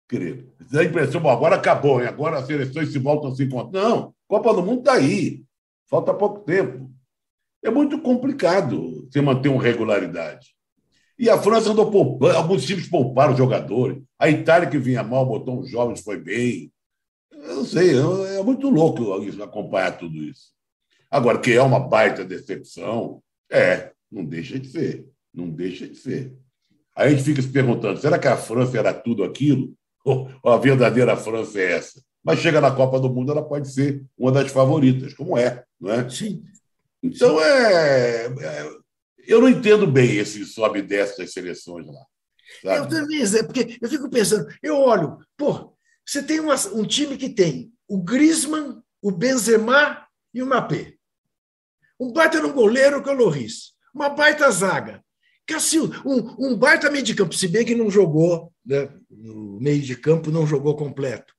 [0.08, 0.52] querido.
[0.70, 2.08] Dá a impressão, bom, agora acabou, hein?
[2.08, 3.80] agora as seleções se voltam a se encontrar.
[3.80, 5.42] Não, Copa do Mundo está aí.
[5.88, 6.90] Falta pouco tempo.
[7.62, 10.54] É muito complicado você manter uma regularidade.
[11.18, 14.02] E a França andou poupando, alguns times pouparam jogadores.
[14.18, 16.72] A Itália, que vinha mal, botou uns jovens, foi bem.
[17.32, 17.96] não sei,
[18.36, 20.52] é muito louco acompanhar tudo isso.
[21.10, 26.34] Agora, que é uma baita decepção, é, não deixa de ser, não deixa de ser.
[26.96, 29.74] Aí a gente fica se perguntando, será que a França era tudo aquilo?
[30.04, 32.02] Ou a verdadeira França é essa?
[32.22, 35.90] Mas chega na Copa do Mundo, ela pode ser uma das favoritas, como é, não
[35.90, 36.08] é?
[36.08, 36.42] Sim.
[37.02, 38.84] Então, é, é
[39.26, 42.06] eu não entendo bem esse sobe e desce das seleções lá.
[42.62, 42.78] Sabe?
[42.78, 45.74] Eu também, Zé, porque eu fico pensando, eu olho, pô,
[46.06, 50.94] você tem uma, um time que tem o Griezmann, o Benzema e o Mbappé.
[51.98, 53.74] Um baita no goleiro que é o Loris.
[53.94, 55.02] Uma baita zaga.
[55.46, 59.82] Cassil, um, um baita meio de campo, se bem que não jogou, né, no meio
[59.82, 61.34] de campo não jogou completo.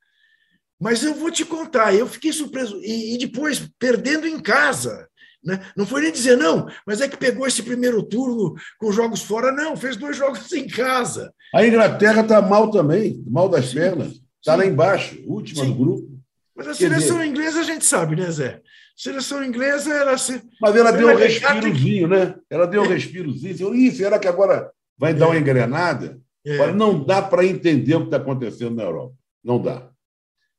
[0.79, 2.79] Mas eu vou te contar, eu fiquei surpreso.
[2.83, 5.07] E, e depois, perdendo em casa.
[5.43, 5.59] Né?
[5.77, 9.51] Não foi nem dizer não, mas é que pegou esse primeiro turno com jogos fora,
[9.51, 11.31] não, fez dois jogos em casa.
[11.53, 14.19] A Inglaterra está mal também, mal das pernas.
[14.39, 15.71] Está lá embaixo, última sim.
[15.71, 16.19] do grupo.
[16.55, 17.29] Mas a seleção dizer...
[17.29, 18.61] inglesa a gente sabe, né, Zé?
[18.95, 20.15] Seleção inglesa era.
[20.61, 22.35] Mas ela deu um respirozinho, né?
[22.49, 23.75] Ela deu um respirozinho.
[23.75, 25.39] Ih, será que agora vai dar uma é.
[25.39, 26.19] engrenada?
[26.45, 26.71] É.
[26.71, 29.15] Não dá para entender o que está acontecendo na Europa.
[29.43, 29.89] Não dá.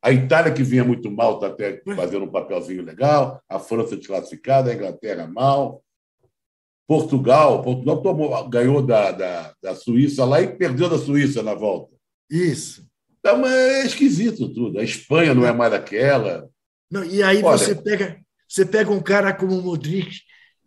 [0.02, 3.42] A Itália, que vinha muito mal, está até fazendo um papelzinho legal.
[3.48, 5.82] A França desclassificada, a Inglaterra mal.
[6.86, 11.96] Portugal, Portugal tomou, ganhou da, da, da Suíça lá e perdeu da Suíça na volta.
[12.30, 12.86] Isso.
[13.18, 14.78] Então é esquisito tudo.
[14.78, 16.48] A Espanha não é mais aquela.
[16.88, 20.20] Não, e aí Olha, você pega você pega um cara como o Modric,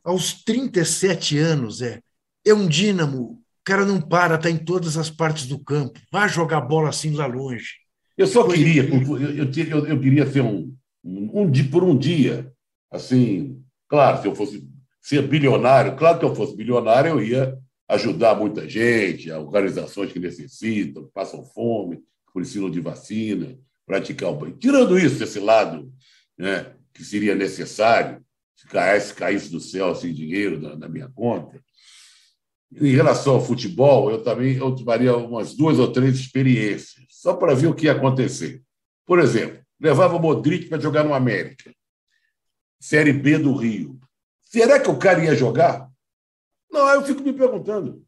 [0.04, 2.02] aos 37 anos, é,
[2.46, 3.22] é um dínamo.
[3.22, 6.00] O cara não para, está em todas as partes do campo.
[6.12, 7.76] Vai jogar bola assim lá longe.
[8.18, 12.52] Eu só Foi queria, eu, eu, eu, queria ser um, um, um por um dia,
[12.92, 14.68] assim, claro, se eu fosse
[15.02, 21.06] ser bilionário, claro que eu fosse bilionário, eu ia ajudar muita gente, organizações que necessitam,
[21.06, 24.58] que passam fome, que precisam de vacina, praticar o banho.
[24.58, 25.92] Tirando isso, esse lado
[26.38, 28.24] né, que seria necessário
[28.60, 31.64] se caísse, caísse do céu assim, dinheiro na, na minha conta.
[32.74, 37.56] Em relação ao futebol, eu também eu tomaria umas duas ou três experiências, só para
[37.56, 38.62] ver o que ia acontecer.
[39.06, 41.74] Por exemplo, levava o Modric para jogar no América,
[42.82, 43.98] Série B do Rio.
[44.44, 45.90] Será que o cara ia jogar?
[46.70, 48.06] Não, eu fico me perguntando.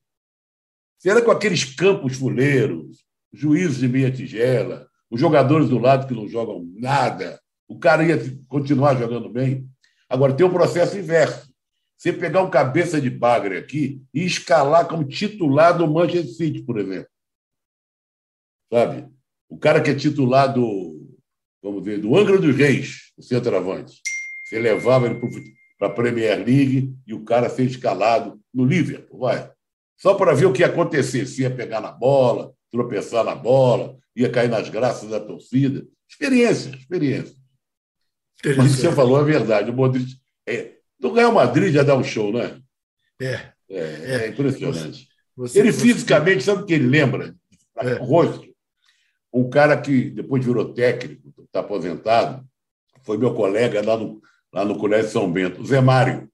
[1.00, 6.13] Será que com aqueles campos fuleiros, juízes de meia tigela, os jogadores do lado que
[6.13, 7.41] não jogam nada,
[7.72, 9.66] o cara ia continuar jogando bem.
[10.10, 11.50] Agora, tem um processo inverso.
[11.98, 16.78] Você pegar um cabeça de bagre aqui e escalar como titular do Manchester City, por
[16.78, 17.08] exemplo.
[18.72, 19.08] Sabe?
[19.48, 21.16] O cara que é titular do,
[21.64, 24.02] vamos ver, do Angra dos Reis, o centroavante.
[24.46, 25.20] Você levava ele
[25.80, 29.50] para a Premier League e o cara ser escalado no Liverpool, vai.
[29.96, 33.98] Só para ver o que ia acontecer, se ia pegar na bola, tropeçar na bola,
[34.14, 35.86] ia cair nas graças da torcida.
[36.10, 37.41] Experiência, experiência.
[38.46, 39.72] Mas o que você falou é verdade.
[39.72, 40.16] O Modric.
[40.48, 42.62] É, no Real Madrid já dá um show, né?
[43.20, 43.52] É.
[43.70, 45.08] É, é, é impressionante.
[45.36, 47.36] Você, ele você, fisicamente, sabe o que ele lembra?
[47.78, 47.94] É.
[47.96, 48.50] O rosto.
[49.34, 52.46] Um cara que depois virou técnico, está aposentado,
[53.04, 54.22] foi meu colega lá no,
[54.54, 56.30] lá no Colégio São Bento, o Zé Mário.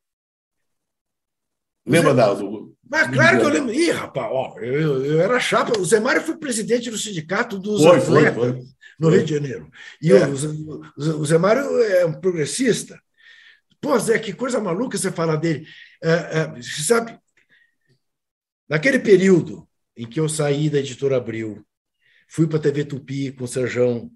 [1.85, 2.15] Lembra Zé...
[2.15, 3.73] da, do, mas claro que eu lembro.
[3.73, 5.77] Ih, rapaz, ó, eu, eu era chapa.
[5.79, 8.63] O Zé Mário foi presidente do sindicato dos foi, atletas foi, foi.
[8.99, 9.71] no Rio de Janeiro.
[10.01, 10.27] E é.
[10.27, 12.99] o, o, Zé Mário é um progressista.
[13.81, 15.67] Pô, Zé, que coisa maluca você falar dele.
[16.03, 17.17] É, é, sabe,
[18.67, 21.65] naquele período em que eu saí da editora Abril,
[22.27, 24.11] fui para a TV Tupi com o Serjão,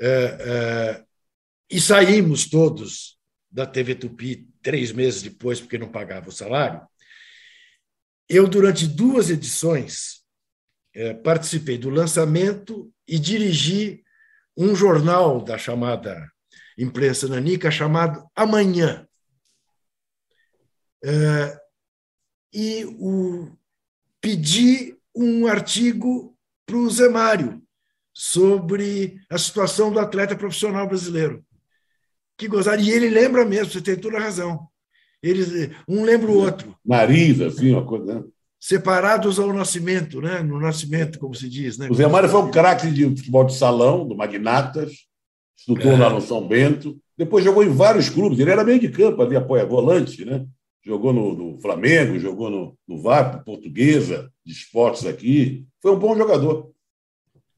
[0.00, 1.04] é, é,
[1.70, 3.18] e saímos todos
[3.50, 6.80] da TV Tupi três meses depois, porque não pagava o salário.
[8.32, 10.20] Eu, durante duas edições,
[10.94, 14.04] é, participei do lançamento e dirigi
[14.56, 16.30] um jornal da chamada
[16.78, 19.04] imprensa nanica chamado Amanhã.
[21.04, 21.60] É,
[22.52, 23.50] e o,
[24.20, 27.60] pedi um artigo para o Zé Mário
[28.14, 31.44] sobre a situação do atleta profissional brasileiro.
[32.38, 32.92] Que gozaria.
[32.92, 34.69] E ele lembra mesmo, você tem toda a razão.
[35.22, 36.74] Eles, um lembra o outro.
[36.84, 38.14] Nariz, assim, uma coisa.
[38.14, 38.24] Né?
[38.58, 40.42] Separados ao nascimento, né?
[40.42, 41.78] no nascimento, como se diz.
[41.78, 41.88] Né?
[41.90, 44.92] O Zé Mário foi um craque de futebol de salão, do Magnatas,
[45.56, 45.96] estudou é.
[45.96, 48.38] lá no São Bento, depois jogou em vários clubes.
[48.38, 50.46] Ele era meio de campo, ali apoia volante, né?
[50.82, 55.66] Jogou no, no Flamengo, jogou no, no VAP, Portuguesa, de esportes aqui.
[55.82, 56.70] Foi um bom jogador.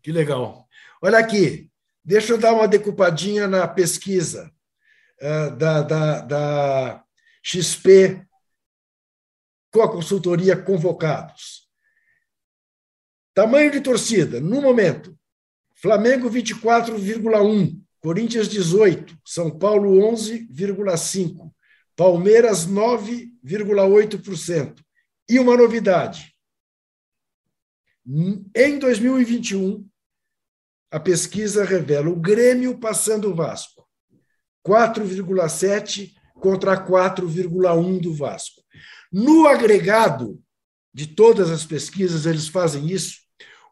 [0.03, 0.67] Que legal.
[1.01, 1.69] Olha aqui,
[2.05, 4.51] deixa eu dar uma decupadinha na pesquisa
[5.21, 7.02] uh, da, da, da
[7.43, 8.25] XP
[9.73, 11.67] com a consultoria convocados.
[13.35, 15.19] Tamanho de torcida, no momento,
[15.75, 21.51] Flamengo 24,1, Corinthians 18, São Paulo 11,5,
[21.97, 24.85] Palmeiras 9,8%.
[25.29, 26.35] E uma novidade.
[28.55, 29.89] Em 2021,
[30.91, 33.89] a pesquisa revela o Grêmio passando o Vasco.
[34.67, 38.65] 4,7 contra 4,1 do Vasco.
[39.13, 40.43] No agregado
[40.93, 43.21] de todas as pesquisas, eles fazem isso,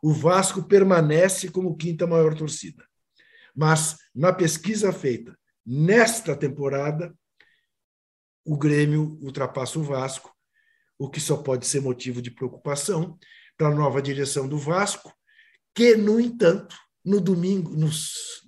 [0.00, 2.86] o Vasco permanece como quinta maior torcida.
[3.54, 7.12] Mas na pesquisa feita nesta temporada,
[8.44, 10.32] o Grêmio ultrapassa o Vasco,
[10.96, 13.18] o que só pode ser motivo de preocupação
[13.58, 15.12] para a nova direção do Vasco,
[15.74, 17.90] que, no entanto, no domingo, no,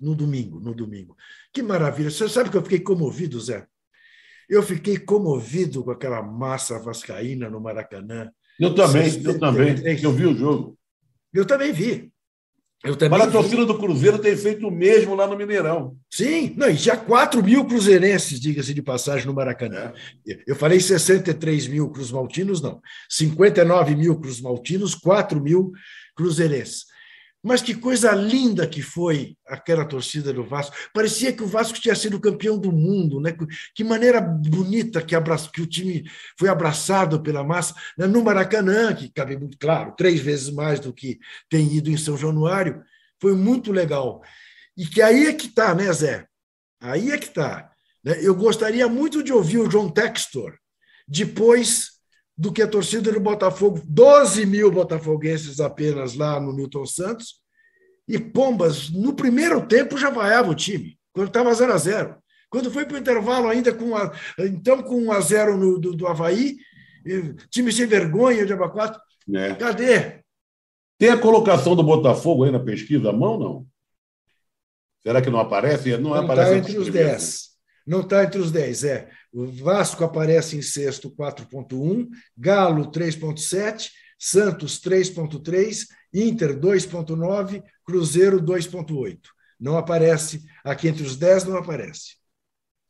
[0.01, 1.13] no domingo, no domingo.
[1.51, 2.09] Que maravilha!
[2.09, 3.67] Você sabe que eu fiquei comovido, Zé?
[4.49, 8.29] Eu fiquei comovido com aquela massa vascaína no Maracanã.
[8.59, 9.75] Eu também, eu também.
[10.01, 10.77] Eu vi o jogo.
[11.33, 12.13] Eu também vi.
[12.83, 15.95] Eu também Mas a torcida do Cruzeiro tem feito o mesmo lá no Mineirão.
[16.11, 19.93] Sim, não, e já 4 mil cruzeirenses, diga-se de passagem, no Maracanã.
[20.27, 20.43] É.
[20.45, 22.81] Eu falei 63 mil cruzmaltinos, não.
[23.09, 25.71] 59 mil cruzmaltinos, 4 mil
[26.13, 26.85] cruzeirenses.
[27.43, 30.75] Mas que coisa linda que foi aquela torcida do Vasco.
[30.93, 33.35] Parecia que o Vasco tinha sido campeão do mundo, né?
[33.75, 35.35] Que maneira bonita que, abra...
[35.53, 38.07] que o time foi abraçado pela massa né?
[38.07, 42.17] no Maracanã, que cabe muito claro, três vezes mais do que tem ido em São
[42.17, 42.81] Januário.
[43.19, 44.21] Foi muito legal.
[44.77, 46.25] E que aí é que está, né, Zé?
[46.79, 47.69] Aí é que está.
[48.03, 48.17] Né?
[48.21, 50.57] Eu gostaria muito de ouvir o John Textor
[51.07, 51.91] depois
[52.37, 57.41] do que a torcida do Botafogo, 12 mil botafoguenses apenas lá no Newton Santos,
[58.07, 62.15] e Pombas, no primeiro tempo, já vaiava o time, quando estava 0 a 0
[62.49, 65.95] Quando foi para o intervalo, ainda com a, então com 1 a 0 no, do,
[65.95, 66.57] do Havaí,
[67.49, 68.99] time sem vergonha de Abacuato.
[69.33, 69.53] É.
[69.55, 70.23] Cadê?
[70.97, 73.67] Tem a colocação do Botafogo aí na pesquisa à mão, não?
[75.01, 75.91] Será que não aparece?
[75.97, 77.52] Não, não aparece está entre os 10.
[77.85, 79.09] Não está entre os 10, é.
[79.31, 89.19] O Vasco aparece em sexto, 4,1, Galo, 3,7, Santos, 3,3, Inter, 2,9, Cruzeiro, 2,8.
[89.59, 92.15] Não aparece, aqui entre os 10 não aparece.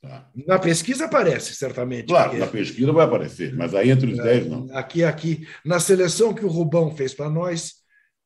[0.01, 0.29] Tá.
[0.45, 2.07] Na pesquisa aparece, certamente.
[2.07, 2.45] Claro, porque...
[2.45, 4.77] na pesquisa vai aparecer, mas aí entre os 10 não.
[4.77, 7.75] Aqui, aqui, na seleção que o Rubão fez para nós,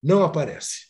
[0.02, 0.88] não aparece.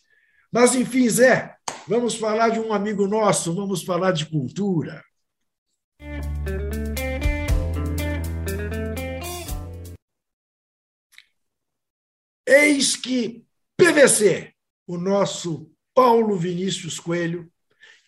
[0.50, 1.54] Mas, enfim, Zé,
[1.86, 5.04] vamos falar de um amigo nosso, vamos falar de cultura.
[12.46, 13.44] Eis que
[13.76, 14.54] PVC,
[14.86, 17.52] o nosso Paulo Vinícius Coelho,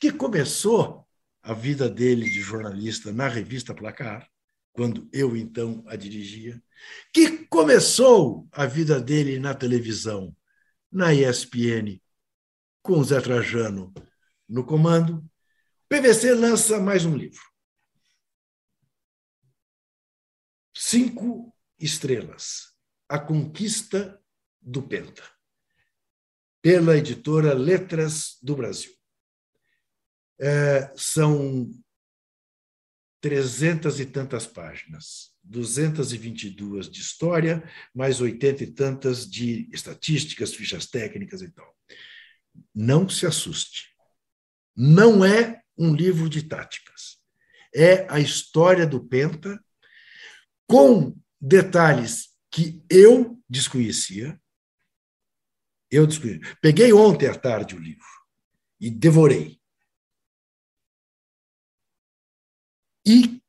[0.00, 1.06] que começou
[1.42, 4.26] a vida dele de jornalista na revista Placar,
[4.72, 6.62] quando eu então a dirigia,
[7.12, 10.34] que começou a vida dele na televisão,
[10.90, 12.00] na ESPN,
[12.82, 13.92] com Zé Trajano
[14.48, 15.22] no comando,
[15.86, 17.49] PVC lança mais um livro.
[20.82, 22.74] Cinco estrelas.
[23.06, 24.18] A Conquista
[24.62, 25.22] do Penta,
[26.62, 28.90] pela editora Letras do Brasil.
[30.40, 31.70] É, são
[33.20, 37.62] trezentas e tantas páginas, 222 de história,
[37.94, 41.76] mais oitenta e tantas de estatísticas, fichas técnicas e tal.
[42.74, 43.94] Não se assuste.
[44.74, 47.18] Não é um livro de táticas.
[47.74, 49.62] É a história do Penta
[50.70, 54.40] com detalhes que eu desconhecia,
[55.90, 56.38] eu descobri.
[56.62, 58.06] Peguei ontem à tarde o livro
[58.78, 59.60] e devorei.
[63.04, 63.42] E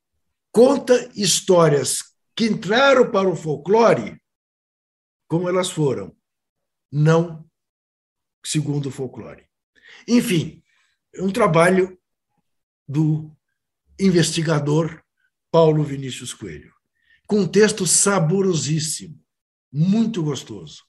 [0.52, 2.00] conta histórias
[2.36, 4.20] que entraram para o folclore
[5.28, 6.18] como elas foram,
[6.92, 7.48] não
[8.44, 9.48] segundo o folclore.
[10.08, 10.64] Enfim,
[11.20, 12.02] um trabalho
[12.88, 13.32] do
[14.00, 15.04] investigador
[15.52, 16.81] Paulo Vinícius Coelho,
[17.32, 19.18] com um texto saborosíssimo,
[19.72, 20.84] muito gostoso.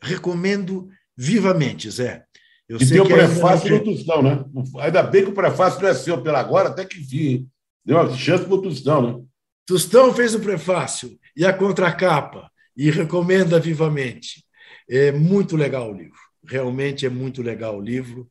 [0.00, 2.24] Recomendo vivamente, Zé.
[2.66, 4.42] Eu e tem o prefácio do Tostão, né?
[4.80, 7.46] Ainda bem que o prefácio não é seu, pela agora até que vi.
[7.84, 9.24] Deu uma chance para o Tostão, né?
[9.66, 14.46] Tostão fez o prefácio e a contracapa, e recomenda vivamente.
[14.88, 16.18] É muito legal o livro.
[16.42, 18.30] Realmente é muito legal o livro.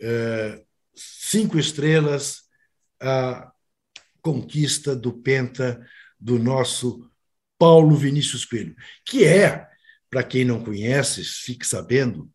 [0.00, 0.62] É,
[0.94, 2.42] cinco estrelas,
[3.02, 3.50] a
[4.22, 5.84] conquista do Penta
[6.20, 7.08] do nosso
[7.58, 9.68] Paulo Vinícius Coelho, que é
[10.10, 12.28] para quem não conhece, fique sabendo,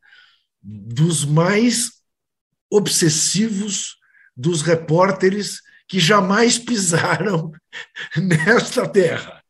[0.64, 1.92] dos mais
[2.72, 3.98] obsessivos
[4.36, 7.52] dos repórteres que jamais pisaram
[8.18, 9.44] nesta terra.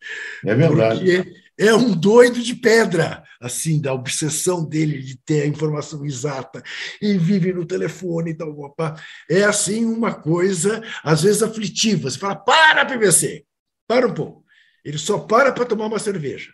[0.44, 1.00] É verdade.
[1.00, 3.24] Porque é um doido de pedra.
[3.40, 6.64] assim da obsessão dele de ter a informação exata
[7.02, 8.96] e vive no telefone e tal, opa,
[9.30, 12.10] é assim uma coisa às vezes aflitiva.
[12.10, 13.46] Você fala: "Para, PVC.
[13.88, 14.46] Para um pouco".
[14.84, 16.52] Ele só para para tomar uma cerveja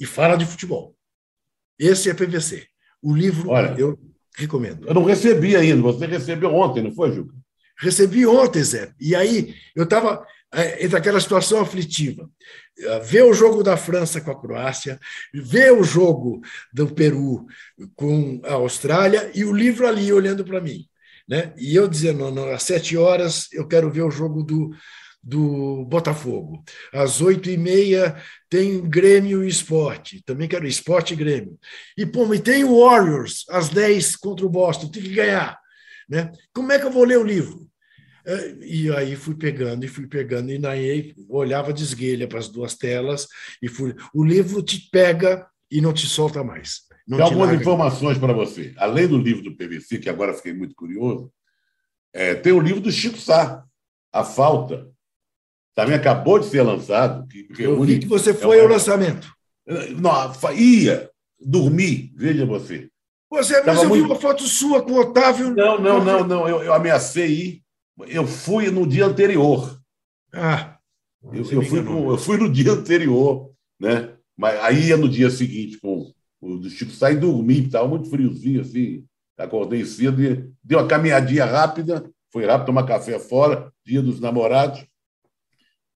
[0.00, 0.96] e fala de futebol.
[1.78, 2.66] Esse é PVC.
[3.02, 3.98] O livro Olha, eu
[4.36, 4.86] recomendo.
[4.86, 5.82] Eu não recebi ainda.
[5.82, 7.34] Você recebeu ontem, não foi, Juca?
[7.78, 8.92] Recebi ontem, Zé.
[9.00, 10.26] E aí eu estava
[10.80, 12.28] entre aquela situação aflitiva.
[13.04, 14.98] Ver o jogo da França com a Croácia,
[15.32, 16.40] ver o jogo
[16.72, 17.46] do Peru
[17.94, 20.86] com a Austrália e o livro ali olhando para mim.
[21.28, 21.52] Né?
[21.56, 24.70] E eu dizendo, não, às sete horas eu quero ver o jogo do,
[25.26, 26.62] do Botafogo.
[26.92, 28.16] Às oito e meia
[28.48, 30.22] tem Grêmio e Esporte.
[30.24, 31.58] Também quero Esporte e Grêmio.
[31.98, 34.88] E, pô, e tem o Warriors às dez contra o Boston.
[34.88, 35.58] Tem que ganhar.
[36.08, 36.30] Né?
[36.54, 37.66] Como é que eu vou ler o livro?
[38.24, 42.48] É, e aí fui pegando e fui pegando, e aí olhava de esguelha para as
[42.48, 43.26] duas telas,
[43.60, 43.94] e fui.
[44.14, 46.82] O livro te pega e não te solta mais.
[47.06, 47.62] Não Tem algumas larga.
[47.62, 48.72] informações para você.
[48.76, 51.32] Além do livro do PVC, que agora fiquei muito curioso,
[52.12, 53.64] é, tem o livro do Chico Sá,
[54.12, 54.88] A Falta.
[55.76, 57.28] Também acabou de ser lançado.
[57.28, 59.32] Que Eu vi que você foi é ao lançamento.
[60.00, 61.08] Não, ia
[61.38, 62.88] dormir, veja você.
[63.30, 64.04] Você, mas eu muito...
[64.04, 65.54] vi uma foto sua com o Otávio.
[65.54, 66.48] Não, não, não, não.
[66.48, 67.66] Eu, eu ameacei ir
[68.08, 69.80] eu fui no dia anterior.
[70.32, 70.78] Ah,
[71.32, 73.50] eu, eu, fui no, eu fui no dia anterior,
[73.80, 74.12] né?
[74.36, 78.60] Mas aí ia no dia seguinte com o do Chico sair dormir, estava muito friozinho
[78.60, 79.04] assim.
[79.38, 80.16] Acordei cedo,
[80.62, 84.86] dei uma caminhadinha rápida, foi rápido tomar café fora, dia dos namorados,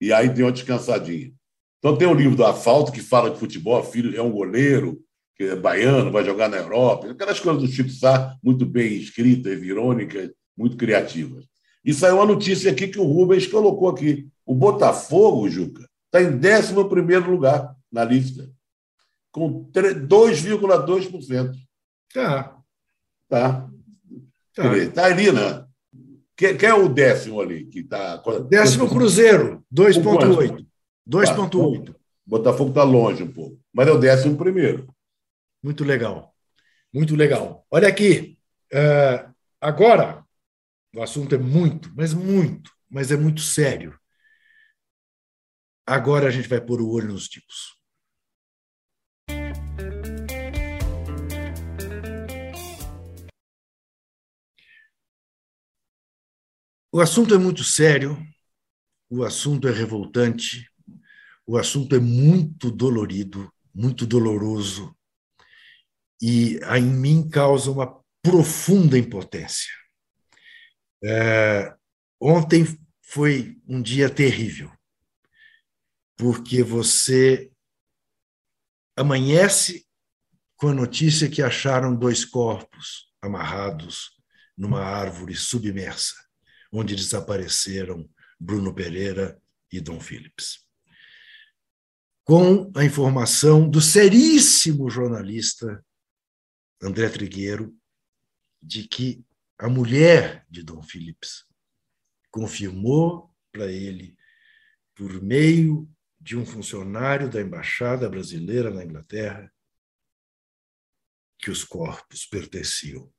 [0.00, 1.32] e aí dei uma descansadinha.
[1.78, 5.00] Então tem o livro do Asfalto que fala de futebol, filho é um goleiro,
[5.36, 9.62] que é baiano, vai jogar na Europa, aquelas coisas do Chico Sá, muito bem escritas,
[9.62, 11.46] irônicas, muito criativas.
[11.82, 14.28] E saiu a notícia aqui que o Rubens colocou aqui.
[14.44, 16.74] O Botafogo, Juca, está em 11
[17.26, 18.50] lugar na lista,
[19.32, 21.54] com 2,2%.
[22.12, 22.56] Tá.
[23.28, 23.70] Tá.
[24.54, 24.76] Tá.
[24.76, 25.64] Está ali, né?
[26.40, 27.66] Quem, é o décimo ali?
[27.66, 28.16] Que tá...
[28.48, 30.66] Décimo Cruzeiro, 2,8.
[31.06, 31.92] 2,8.
[31.92, 31.98] Tá.
[32.24, 34.88] Botafogo está longe um pouco, mas é o décimo primeiro.
[35.62, 36.34] Muito legal.
[36.90, 37.66] Muito legal.
[37.70, 38.38] Olha aqui.
[38.72, 39.30] Uh,
[39.60, 40.24] agora,
[40.96, 43.98] o assunto é muito, mas muito, mas é muito sério.
[45.86, 47.78] Agora a gente vai pôr o olho nos tipos.
[56.92, 58.18] O assunto é muito sério,
[59.08, 60.68] o assunto é revoltante,
[61.46, 64.92] o assunto é muito dolorido, muito doloroso,
[66.20, 69.72] e em mim causa uma profunda impotência.
[71.04, 71.72] É,
[72.20, 72.66] ontem
[73.02, 74.72] foi um dia terrível,
[76.16, 77.52] porque você
[78.96, 79.86] amanhece
[80.56, 84.10] com a notícia que acharam dois corpos amarrados
[84.56, 86.14] numa árvore submersa,
[86.72, 88.08] onde desapareceram
[88.38, 89.40] Bruno Pereira
[89.72, 90.66] e Dom Phillips.
[92.24, 95.84] Com a informação do seríssimo jornalista
[96.82, 97.76] André Trigueiro
[98.62, 99.24] de que
[99.58, 101.44] a mulher de Dom Philips
[102.30, 104.16] confirmou para ele,
[104.94, 105.90] por meio
[106.20, 109.52] de um funcionário da embaixada brasileira na Inglaterra,
[111.38, 113.12] que os corpos pertenciam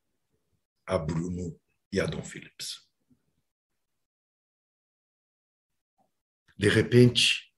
[0.86, 1.60] a Bruno
[1.92, 2.88] e a Dom Philips.
[6.62, 7.52] De repente,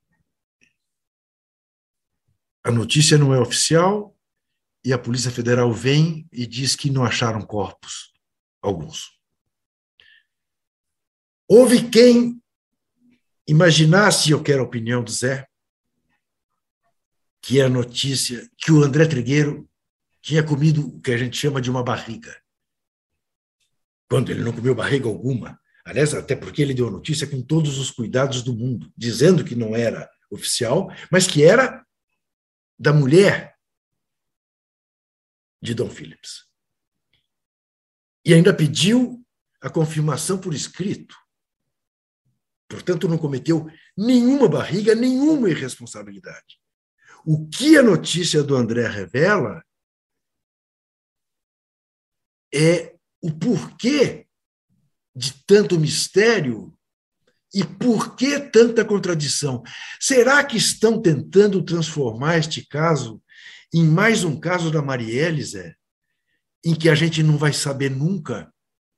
[2.64, 4.18] a notícia não é oficial
[4.82, 8.14] e a Polícia Federal vem e diz que não acharam corpos
[8.62, 9.20] alguns.
[11.50, 12.42] Houve quem
[13.46, 15.50] imaginasse, eu quero a opinião do Zé,
[17.42, 19.70] que é a notícia que o André Trigueiro
[20.22, 22.42] tinha comido o que a gente chama de uma barriga.
[24.10, 25.62] Quando ele não comeu barriga alguma.
[25.86, 29.56] Aliás, até porque ele deu a notícia com todos os cuidados do mundo, dizendo que
[29.56, 31.86] não era oficial, mas que era
[32.80, 33.56] da mulher
[35.62, 36.54] de Dom Phillips
[38.26, 39.24] e ainda pediu
[39.62, 41.16] a confirmação por escrito.
[42.68, 46.60] Portanto, não cometeu nenhuma barriga, nenhuma irresponsabilidade.
[47.26, 49.64] O que a notícia do André revela
[52.54, 54.23] é o porquê
[55.16, 56.74] de tanto mistério
[57.54, 59.62] e por que tanta contradição.
[60.00, 63.22] Será que estão tentando transformar este caso
[63.74, 65.76] em mais um caso da Marielle, Zé?
[66.64, 68.52] em que a gente não vai saber nunca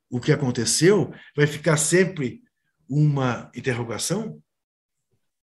[0.09, 1.11] o que aconteceu?
[1.35, 2.41] Vai ficar sempre
[2.87, 4.39] uma interrogação?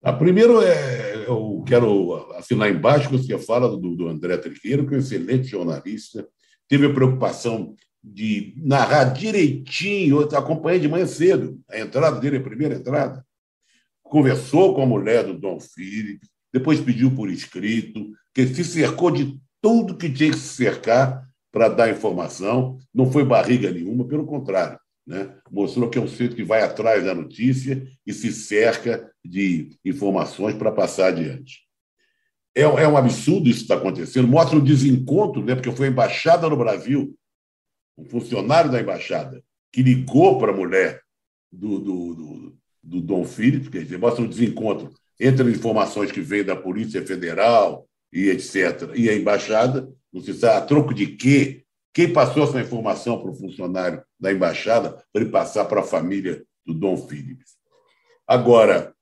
[0.01, 4.95] A primeiro, é, eu quero assinar embaixo que você fala do, do André Triqueiro, que
[4.95, 6.27] é um excelente jornalista,
[6.67, 12.41] teve a preocupação de narrar direitinho, eu acompanhei de manhã cedo a entrada dele, a
[12.41, 13.25] primeira entrada.
[14.03, 19.37] Conversou com a mulher do Dom Phillips, depois pediu por escrito, que se cercou de
[19.61, 24.79] tudo que tinha que se cercar para dar informação, não foi barriga nenhuma, pelo contrário.
[25.05, 25.33] Né?
[25.49, 30.55] Mostrou que é um centro que vai atrás da notícia e se cerca de informações
[30.55, 31.61] para passar adiante.
[32.53, 35.55] É, é um absurdo isso que está acontecendo, mostra o desencontro, né?
[35.55, 37.15] porque foi a embaixada no Brasil,
[37.97, 41.01] um funcionário da embaixada, que ligou para a mulher
[41.51, 46.21] do, do, do, do Dom Phillips, quer dizer, mostra o desencontro entre as informações que
[46.21, 51.07] vêm da Polícia Federal e etc., e a embaixada, não se sabe a troco de
[51.07, 55.83] quê, quem passou essa informação para o funcionário da embaixada para ele passar para a
[55.83, 57.57] família do Dom Phillips.
[58.27, 58.93] Agora,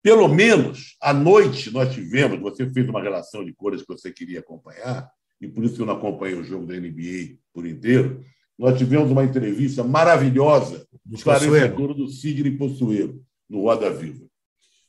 [0.00, 4.40] pelo menos à noite nós tivemos, você fez uma relação de cores que você queria
[4.40, 5.10] acompanhar,
[5.40, 8.20] e por isso eu não acompanhei o jogo da NBA por inteiro,
[8.58, 14.24] nós tivemos uma entrevista maravilhosa, esclarecedora do Sidney Possuelo, no Roda Viva,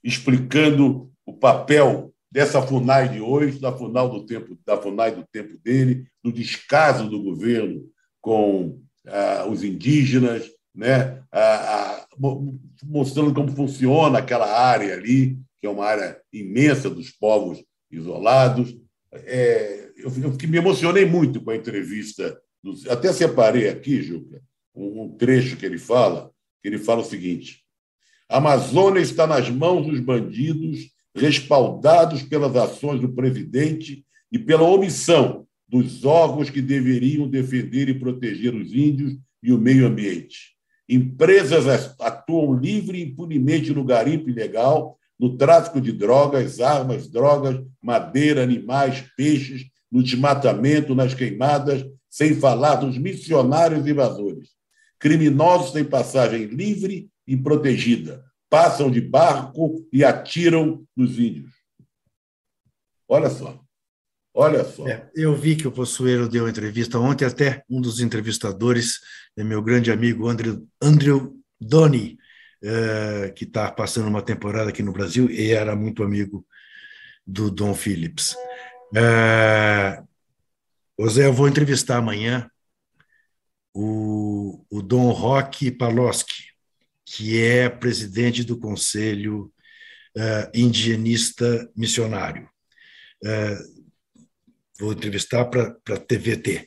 [0.04, 5.58] explicando o papel dessa FUNAI de hoje, da FUNAI do tempo, da FUNAI do tempo
[5.64, 7.84] dele, do descaso do governo
[8.22, 11.24] com ah, os indígenas, né?
[11.32, 12.08] Ah, ah,
[12.84, 18.76] mostrando como funciona aquela área ali, que é uma área imensa dos povos isolados.
[19.14, 22.55] É, eu, eu me emocionei muito com a entrevista, do,
[22.90, 24.42] até separei aqui, Juca,
[24.74, 27.62] um, trecho que ele fala, que ele fala o seguinte:
[28.30, 35.46] a Amazônia está nas mãos dos bandidos respaldados pelas ações do presidente e pela omissão
[35.68, 40.56] dos órgãos que deveriam defender e proteger os índios e o meio ambiente.
[40.88, 48.44] Empresas atuam livre e impunemente no garimpo ilegal, no tráfico de drogas, armas, drogas, madeira,
[48.44, 51.86] animais, peixes, no desmatamento, nas queimadas,
[52.16, 54.52] sem falar dos missionários invasores.
[54.98, 61.52] Criminosos têm passagem livre e protegida, passam de barco e atiram nos índios.
[63.06, 63.60] Olha só.
[64.34, 64.88] Olha só.
[64.88, 69.02] É, eu vi que o Possueiro deu entrevista ontem, até um dos entrevistadores
[69.36, 72.18] é meu grande amigo Andrew, Andrew Doni,
[72.64, 76.48] é, que está passando uma temporada aqui no Brasil e era muito amigo
[77.28, 78.38] do Dom Phillips.
[78.96, 80.02] É,
[81.10, 82.50] Zé, eu vou entrevistar amanhã
[83.74, 86.44] o, o Dom Roque Paloski,
[87.06, 89.54] que é presidente do Conselho
[90.16, 92.50] uh, Indigenista Missionário.
[93.24, 93.86] Uh,
[94.80, 96.66] vou entrevistar para a TVT.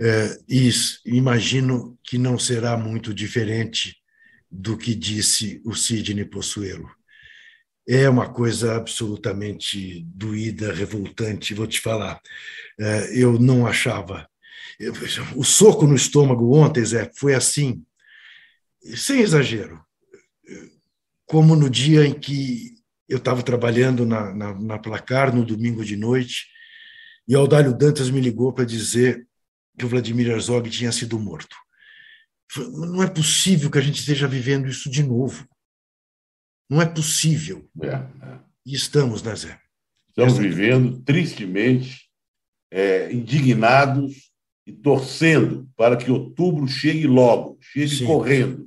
[0.00, 3.96] Uh, isso, imagino que não será muito diferente
[4.50, 6.90] do que disse o Sidney Possuelo.
[7.88, 12.20] É uma coisa absolutamente doída, revoltante, vou te falar.
[13.12, 14.28] Eu não achava.
[15.36, 17.84] O soco no estômago ontem, Zé, foi assim
[18.96, 19.80] sem exagero,
[21.24, 22.74] como no dia em que
[23.08, 26.46] eu estava trabalhando na, na, na, Placar, no domingo de noite,
[27.28, 29.26] e Aldalho Dantas me ligou para dizer
[29.78, 31.56] que o Vladimir Herzog tinha sido morto.
[32.72, 35.46] Não é possível que a gente esteja vivendo isso de novo.
[36.72, 37.68] Não é possível.
[37.82, 38.06] É, é.
[38.64, 39.58] E estamos, né, Zé?
[40.08, 40.42] Estamos Essa...
[40.42, 42.08] vivendo, tristemente,
[42.70, 44.32] é, indignados
[44.66, 48.06] e torcendo para que outubro chegue logo, chegue Sim.
[48.06, 48.66] correndo.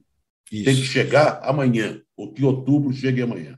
[0.51, 0.65] Isso.
[0.65, 3.57] Tem que chegar amanhã, ou que outubro chegue amanhã.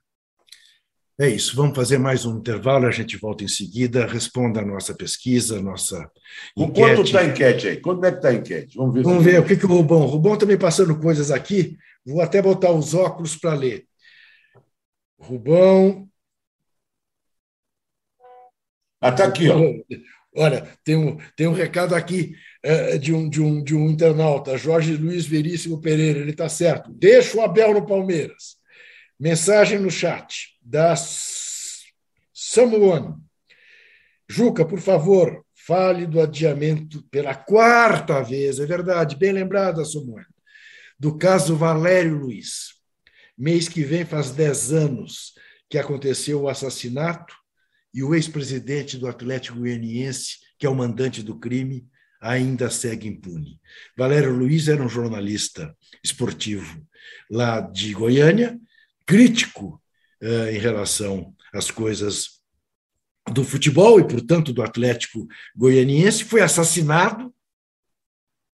[1.19, 4.93] É isso, vamos fazer mais um intervalo, a gente volta em seguida, responda a nossa
[4.93, 6.09] pesquisa, a nossa
[6.55, 6.79] enquete.
[6.79, 7.77] Quanto está a enquete aí?
[7.81, 8.77] Quanto é que está a enquete?
[8.77, 9.03] Vamos ver.
[9.03, 10.03] Vamos ver o que, que o Rubão...
[10.03, 11.75] O Rubão também passando coisas aqui,
[12.05, 13.86] vou até botar os óculos para ler.
[15.18, 16.09] Rubão...
[18.99, 19.57] Ah, está aqui, ó.
[20.36, 24.57] Olha, tem um, tem um recado aqui é, de, um, de, um, de um internauta,
[24.57, 26.91] Jorge Luiz Veríssimo Pereira, ele está certo.
[26.93, 28.57] Deixa o Abel no Palmeiras.
[29.20, 30.93] Mensagem no chat da
[32.34, 33.20] Samuan.
[34.30, 40.26] Juca, por favor, fale do adiamento pela quarta vez, é verdade, bem lembrada, Samuan,
[40.99, 42.76] do caso Valério Luiz.
[43.38, 45.33] Mês que vem faz dez anos
[45.69, 47.35] que aconteceu o assassinato
[47.93, 51.88] e o ex-presidente do Atlético Goianiense, que é o mandante do crime,
[52.19, 53.59] ainda segue impune.
[53.95, 56.83] Valério Luiz era um jornalista esportivo
[57.29, 58.59] lá de Goiânia,
[59.05, 59.81] crítico
[60.21, 62.41] uh, em relação às coisas
[63.31, 67.33] do futebol e, portanto, do Atlético Goianiense, foi assassinado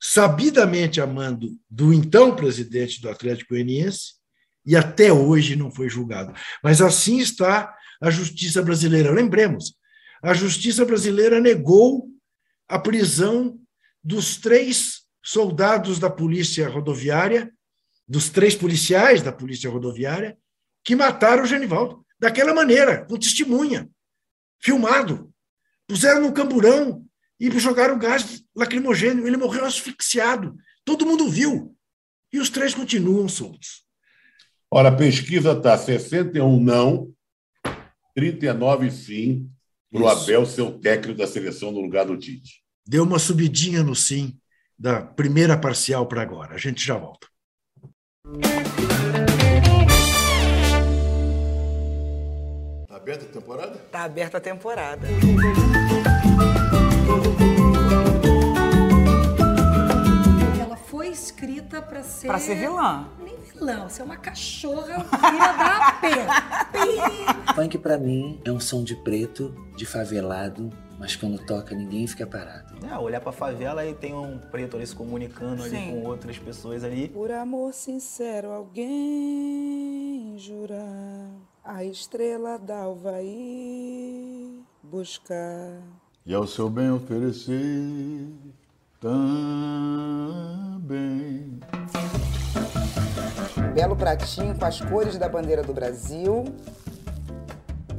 [0.01, 4.22] sabidamente amando do então presidente do Atlético Goianiense
[4.65, 6.33] e até hoje não foi julgado.
[6.63, 9.11] Mas assim está a justiça brasileira.
[9.11, 9.75] Lembremos,
[10.21, 12.07] a justiça brasileira negou
[12.67, 13.59] a prisão
[14.03, 17.51] dos três soldados da polícia rodoviária,
[18.07, 20.37] dos três policiais da polícia rodoviária,
[20.83, 22.05] que mataram o Genivaldo.
[22.19, 23.89] Daquela maneira, com testemunha,
[24.61, 25.33] filmado.
[25.87, 27.05] Puseram no camburão
[27.39, 29.27] e jogaram gás lacrimogêneo.
[29.27, 30.55] Ele morreu asfixiado.
[30.85, 31.75] Todo mundo viu.
[32.31, 33.83] E os três continuam soltos.
[34.75, 37.13] Olha, a pesquisa está 61 não,
[38.15, 39.47] 39 sim,
[39.91, 42.63] para o Abel ser o técnico da seleção no lugar do Tite.
[42.83, 44.35] Deu uma subidinha no sim
[44.75, 46.55] da primeira parcial para agora.
[46.55, 47.27] A gente já volta.
[52.81, 53.75] Está aberta a temporada?
[53.75, 55.07] Está aberta a temporada.
[61.43, 62.27] Escrita para ser.
[62.27, 63.07] Para ser vilã.
[63.19, 66.33] Nem vilã, você é uma cachorra filha da pena.
[67.53, 72.25] Funk pra mim é um som de preto, de favelado, mas quando toca ninguém fica
[72.25, 72.73] parado.
[72.85, 76.83] É, olhar pra favela e tem um preto ali se comunicando ali com outras pessoas
[76.83, 77.09] ali.
[77.09, 81.29] Por amor sincero, alguém jurar
[81.63, 85.81] a estrela d'alva ir buscar.
[86.25, 88.31] E ao seu bem oferecer
[89.03, 90.79] também.
[93.73, 96.45] Belo pratinho com as cores da bandeira do Brasil.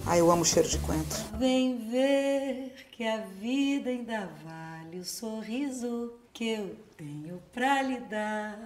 [0.07, 1.23] Ai, eu amo o cheiro de coentro.
[1.39, 8.59] Vem ver que a vida ainda vale o sorriso que eu tenho pra lhe dar.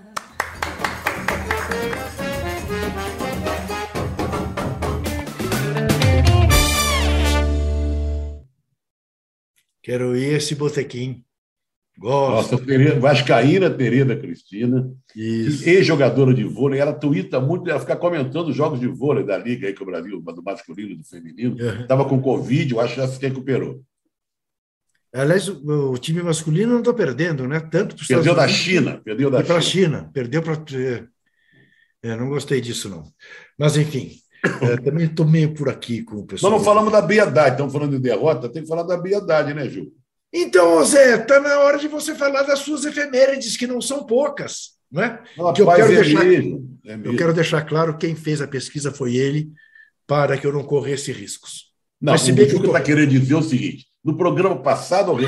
[9.83, 11.25] Quero ir esse botequim.
[11.99, 12.53] Gosto.
[12.53, 18.57] Nossa, Tereza, Vascaína Tereza Cristina, ex-jogadora de vôlei, ela tuita muito, ela fica comentando os
[18.57, 21.57] jogos de vôlei da Liga aí que o Brasil, do masculino e do feminino.
[21.61, 21.83] Uhum.
[21.83, 23.83] Estava com Covid, eu acho que já se recuperou.
[25.13, 27.59] Aliás, o, o time masculino não está perdendo, né?
[27.59, 29.99] Tanto para Perdeu da China, perdeu da para a China.
[29.99, 30.11] China.
[30.13, 30.57] Perdeu para.
[32.01, 33.03] É, não gostei disso, não.
[33.59, 34.13] Mas, enfim,
[34.63, 36.53] é, também estou meio por aqui com o pessoal.
[36.53, 39.69] Nós não falamos da Biedade, estamos falando de derrota, tem que falar da Biedade, né,
[39.69, 39.93] Gil?
[40.33, 44.77] Então, Zé, está na hora de você falar das suas efemérides, que não são poucas.
[44.91, 45.19] Né?
[45.55, 48.91] Que eu, quero é deixar, mesmo, é eu quero deixar claro quem fez a pesquisa
[48.91, 49.51] foi ele,
[50.07, 51.69] para que eu não corresse riscos.
[52.01, 54.57] Não, Mas se o bem que eu tô- está querendo dizer o seguinte: no programa
[54.63, 55.27] passado, outro,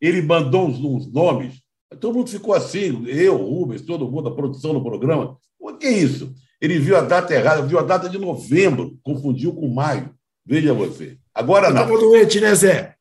[0.00, 1.62] ele mandou uns, uns nomes,
[2.00, 5.36] todo mundo ficou assim, eu, Rubens, todo mundo, a produção do programa.
[5.60, 6.34] O que é isso?
[6.60, 10.12] Ele viu a data errada, viu a data de novembro, confundiu com maio.
[10.44, 11.16] Veja você.
[11.34, 11.82] Agora não.
[11.82, 12.96] estava doente, né, Zé?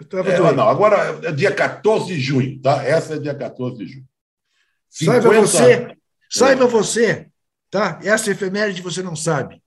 [0.00, 2.82] Eu estava É, não, agora é dia 14 de junho, tá?
[2.82, 4.08] Essa é dia 14 de junho.
[4.88, 5.96] Saiba 50 você,
[6.30, 7.28] saiba você,
[7.70, 8.00] tá?
[8.02, 9.62] Essa efeméride você não sabe.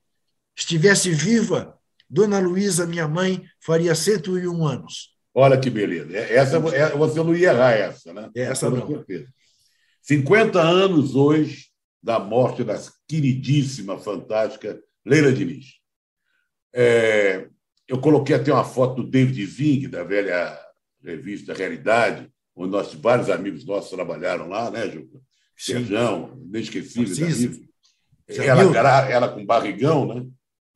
[0.56, 1.78] Estivesse viva,
[2.10, 5.14] Dona Luísa, minha mãe, faria 101 anos.
[5.36, 6.18] Olha que beleza.
[6.18, 8.30] Essa, é- você não ia errar essa, né?
[8.36, 8.88] Essa Com não.
[8.88, 9.28] certeza.
[10.02, 11.68] 50 anos hoje
[12.02, 12.78] da morte da
[13.08, 15.76] queridíssima, fantástica Leila Diniz.
[16.74, 17.48] É,
[17.88, 20.58] eu coloquei até uma foto do David Zing, da velha
[21.04, 25.20] revista Realidade, onde nós, vários amigos nossos trabalharam lá, né, Juca?
[25.58, 27.52] Serjão, inesquecível.
[28.28, 30.26] Ela, ela com barrigão, né?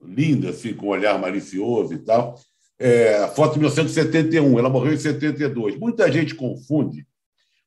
[0.02, 2.40] linda, assim, com um olhar malicioso e tal.
[2.80, 5.78] É, a foto de 1971, ela morreu em 72.
[5.78, 7.08] Muita gente confunde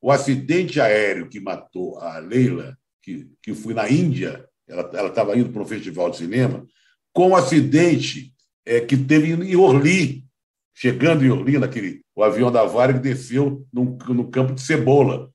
[0.00, 5.50] o acidente aéreo que matou a Leila, que, que foi na Índia, ela estava indo
[5.50, 6.64] para um festival de cinema,
[7.12, 8.32] com o acidente
[8.70, 10.24] é, que teve em Orly,
[10.72, 15.28] chegando em Orly, naquele, o avião da Varig desceu no, campo de Cebola.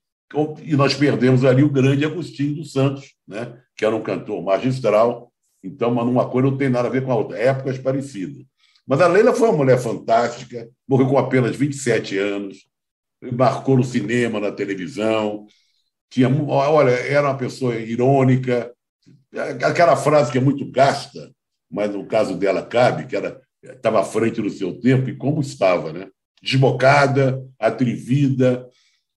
[0.63, 3.61] E nós perdemos ali o grande Agostinho dos Santos, né?
[3.75, 5.33] que era um cantor magistral.
[5.61, 8.41] Então, uma coisa não tem nada a ver com a outra, épocas parecidas.
[8.87, 12.65] Mas a Leila foi uma mulher fantástica, morreu com apenas 27 anos,
[13.33, 15.45] marcou no cinema, na televisão.
[16.09, 18.73] Tinha, olha, era uma pessoa irônica,
[19.63, 21.35] aquela frase que é muito gasta,
[21.69, 25.41] mas no caso dela cabe, que ela estava à frente do seu tempo, e como
[25.41, 26.07] estava, né?
[26.41, 28.67] Desbocada, atrevida,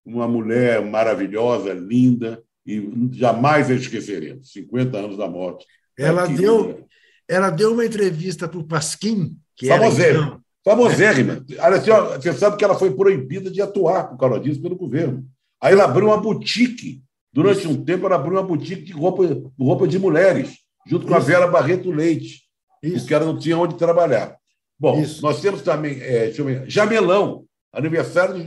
[0.03, 4.51] uma mulher maravilhosa, linda, e jamais a esqueceremos.
[4.51, 5.65] 50 anos da morte.
[5.97, 6.85] Ela Aqui, deu,
[7.27, 10.25] ela deu uma entrevista para o Pasquim, que era Famosérrima.
[10.25, 11.45] então, Famosérrima.
[11.59, 15.25] Ó, Você sabe que ela foi proibida de atuar por causa disso pelo governo.
[15.61, 17.03] Aí ela abriu uma boutique.
[17.31, 19.23] Durante um tempo, ela abriu uma boutique de roupa,
[19.59, 20.57] roupa de mulheres,
[20.89, 21.27] junto com a Isso.
[21.27, 22.41] Vera Barreto Leite,
[22.81, 22.99] Isso.
[22.99, 24.35] porque ela não tinha onde trabalhar.
[24.77, 25.21] Bom, Isso.
[25.21, 28.45] nós temos também é, deixa eu ver, Jamelão, aniversário de,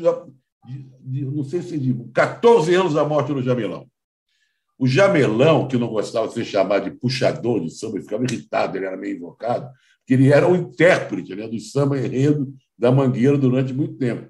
[1.01, 3.86] de- não sei se de 14 anos da morte do Jamelão.
[4.78, 8.76] O Jamelão, que não gostava de ser chamado de puxador de samba, ele ficava irritado,
[8.76, 9.70] ele era meio invocado,
[10.01, 14.28] porque ele era o intérprete né, do samba enredo da Mangueira durante muito tempo.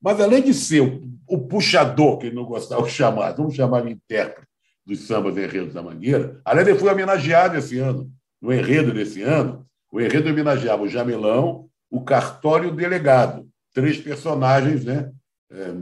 [0.00, 3.82] Mas, além de ser o, o puxador, que ele não gostava de chamar, vamos chamar
[3.82, 4.48] de intérprete
[4.84, 8.10] dos sambas enredos da Mangueira, além ele foi homenageado esse ano,
[8.40, 13.98] no enredo desse ano, o enredo homenageava o Jamelão, o cartório e o delegado, três
[13.98, 15.12] personagens né,
[15.50, 15.74] eh,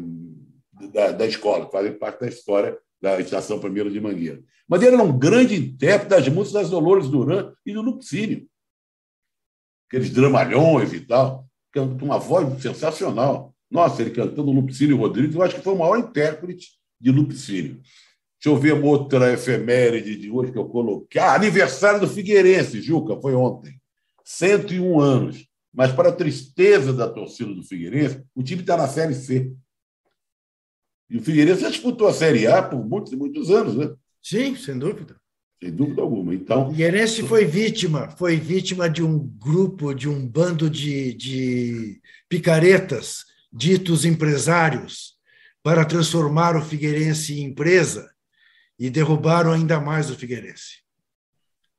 [0.92, 4.42] da, da escola, que fazem parte da história da Estação Primeira de Mangueira.
[4.68, 8.46] Mas ele era um grande intérprete das músicas das Dolores Duran e do Lupicínio.
[9.88, 13.54] Aqueles dramalhões e tal, com uma voz sensacional.
[13.70, 17.80] Nossa, ele cantando Lupicínio Rodrigues, eu acho que foi o maior intérprete de Lupicínio.
[18.42, 21.20] Deixa eu ver uma outra efeméride de hoje que eu coloquei.
[21.20, 23.78] Ah, aniversário do Figueirense, Juca, foi ontem.
[24.24, 25.46] 101 anos.
[25.70, 29.52] Mas, para a tristeza da torcida do Figueirense, o time está na Série C.
[31.10, 33.92] E o Figueirense já disputou a Série A por muitos e muitos anos, né?
[34.22, 35.16] Sim, sem dúvida.
[35.62, 36.34] Sem dúvida alguma.
[36.34, 42.00] Então, o Figueirense foi vítima, foi vítima de um grupo, de um bando de, de
[42.26, 45.16] picaretas, ditos empresários,
[45.62, 48.10] para transformar o Figueirense em empresa
[48.80, 50.80] e derrubaram ainda mais o Figueirense.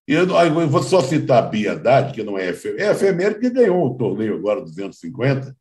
[0.07, 3.87] Eu, eu vou só citar a Haddad, que não é efeméride, é efeméride que ganhou
[3.87, 5.55] o torneio agora 250,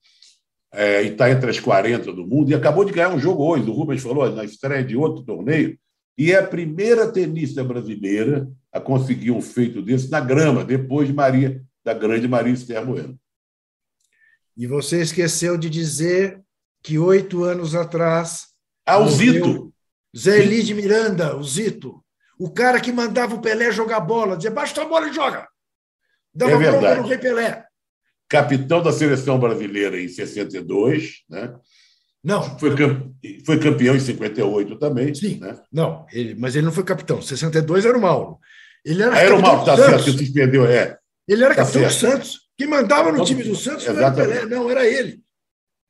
[0.73, 3.69] é, e está entre as 40 do mundo, e acabou de ganhar um jogo hoje.
[3.69, 5.79] O Rubens falou na estreia de outro torneio,
[6.19, 11.15] e é a primeira tenista brasileira a conseguir um feito desse na grama, depois de
[11.15, 13.19] Maria, da grande Maria Esther Bueno.
[14.57, 16.39] E você esqueceu de dizer
[16.83, 18.49] que oito anos atrás.
[18.85, 19.73] Ah, o Zito!
[20.17, 22.03] Zé Eli de Miranda, o Zito.
[22.39, 25.47] O cara que mandava o Pelé jogar bola, dizia, baixa a bola e joga.
[26.35, 27.01] Dava é verdade.
[27.01, 27.65] no Rei Pelé
[28.31, 31.53] capitão da seleção brasileira em 62, né?
[32.23, 32.59] Não.
[32.59, 32.71] Foi,
[33.45, 35.13] foi campeão em 58 também.
[35.13, 35.41] Sim.
[35.41, 35.59] Né?
[35.73, 37.21] Não, ele, mas ele não foi capitão.
[37.21, 38.39] 62 era o Mauro.
[38.85, 40.97] Ele era, ah, era o Mauro, tá certo, que suspendeu, é.
[41.27, 41.95] Ele era tá capitão certo.
[41.95, 42.41] do Santos.
[42.57, 45.21] Quem mandava no time do Santos não era Pelé, não, era ele.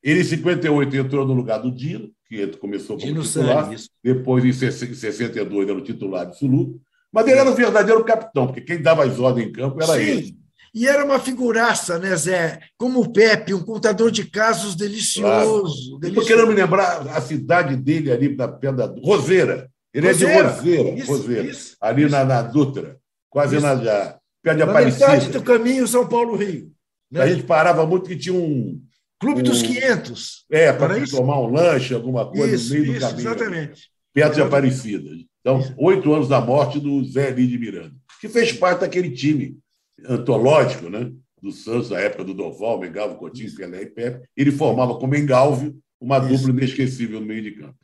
[0.03, 3.65] Ele, em 58, entrou no lugar do Dino, que começou como titular.
[3.67, 3.91] Santos.
[4.03, 6.81] Depois, em 62, era o titular absoluto.
[7.13, 10.01] Mas ele era o verdadeiro capitão, porque quem dava as ordens em campo era Sim.
[10.01, 10.37] ele.
[10.73, 12.61] E era uma figuraça, né, Zé?
[12.79, 15.99] Como o Pepe, um contador de casos delicioso.
[16.01, 19.69] Estou querendo me lembrar a cidade dele ali na pedra Roseira.
[19.93, 20.43] Ele é Roseira.
[20.45, 22.97] de Roseira, Isso, Roseira isso, ali Na, na Dutra,
[23.29, 23.67] quase Isso.
[23.67, 25.39] na perto de Na metade Aparecida.
[25.41, 26.71] do caminho São Paulo-Rio.
[27.11, 27.23] né?
[27.23, 28.81] A gente parava muito que tinha um.
[29.21, 30.47] Clube um- dos 500.
[30.51, 31.17] É, para isso?
[31.17, 33.29] tomar um lanche, alguma coisa Isso, no meio do isso, caminho.
[33.29, 33.91] exatamente.
[34.13, 35.11] Perto de Aparecida.
[35.41, 39.59] Então, oito anos da morte do Zé Eli de Miranda, que fez parte daquele time
[40.07, 41.13] antológico, né?
[41.41, 44.27] Do Santos, da época do Doval, Mengalvo, Coutinho, Pelé e Pepe.
[44.37, 47.77] Ele formava com Mengalvio uma dupla inesquecível no meio de campo.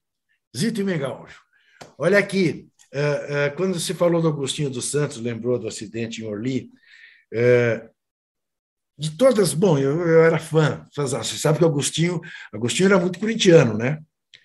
[0.57, 1.39] Zito e Megaljo.
[1.99, 6.26] Olha aqui, eh, eh, quando se falou do Agostinho dos Santos, lembrou do acidente em
[6.26, 6.68] Orly,
[7.32, 7.89] eh,
[8.99, 12.20] de todas, bom, eu, eu era fã, você sabe que o Agostinho,
[12.53, 14.01] Agostinho era muito corintiano, né?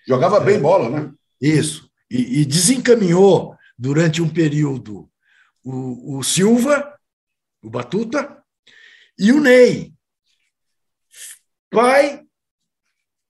[0.06, 1.12] Jogava bem bola, né?
[1.40, 5.10] Isso, e, e desencaminhou durante um período
[5.64, 6.98] o, o Silva,
[7.62, 8.42] o Batuta,
[9.18, 9.94] e o Ney.
[11.70, 12.22] Pai,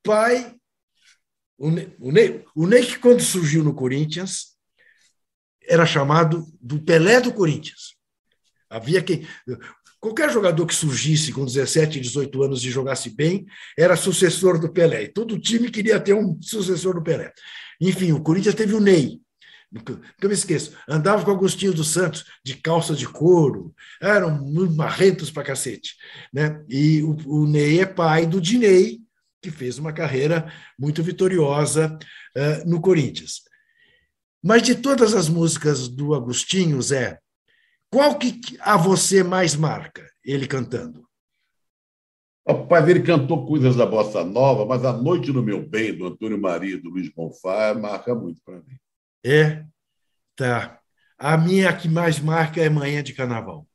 [0.02, 0.56] pai,
[1.56, 4.56] o Ney, o Ney, o Ney que quando surgiu no Corinthians
[5.62, 7.96] era chamado do Pelé do Corinthians.
[8.68, 9.26] Havia quem
[10.02, 13.46] qualquer jogador que surgisse com 17, 18 anos e jogasse bem
[13.78, 15.06] era sucessor do Pelé.
[15.06, 17.32] Todo time queria ter um sucessor do Pelé.
[17.80, 19.20] Enfim, o Corinthians teve o Ney.
[19.70, 20.76] Nunca me esqueço.
[20.88, 23.72] Andava com Agostinho dos Santos de calça de couro,
[24.02, 24.44] eram
[24.74, 25.94] marrentos pra cacete.
[26.32, 26.62] Né?
[26.68, 28.98] E o, o Ney é pai do Dinei,
[29.40, 31.96] que fez uma carreira muito vitoriosa
[32.36, 33.42] eh, no Corinthians.
[34.42, 37.18] Mas de todas as músicas do Agostinho, Zé,
[37.92, 41.06] qual que a você mais marca ele cantando?
[42.48, 46.40] Rapaz, ele cantou coisas da Bossa Nova, mas A Noite no Meu Bem, do Antônio
[46.40, 48.78] Maria e do Luiz Bonfá, marca muito para mim.
[49.22, 49.64] É,
[50.34, 50.80] tá.
[51.18, 53.68] A minha que mais marca é Manhã de Carnaval.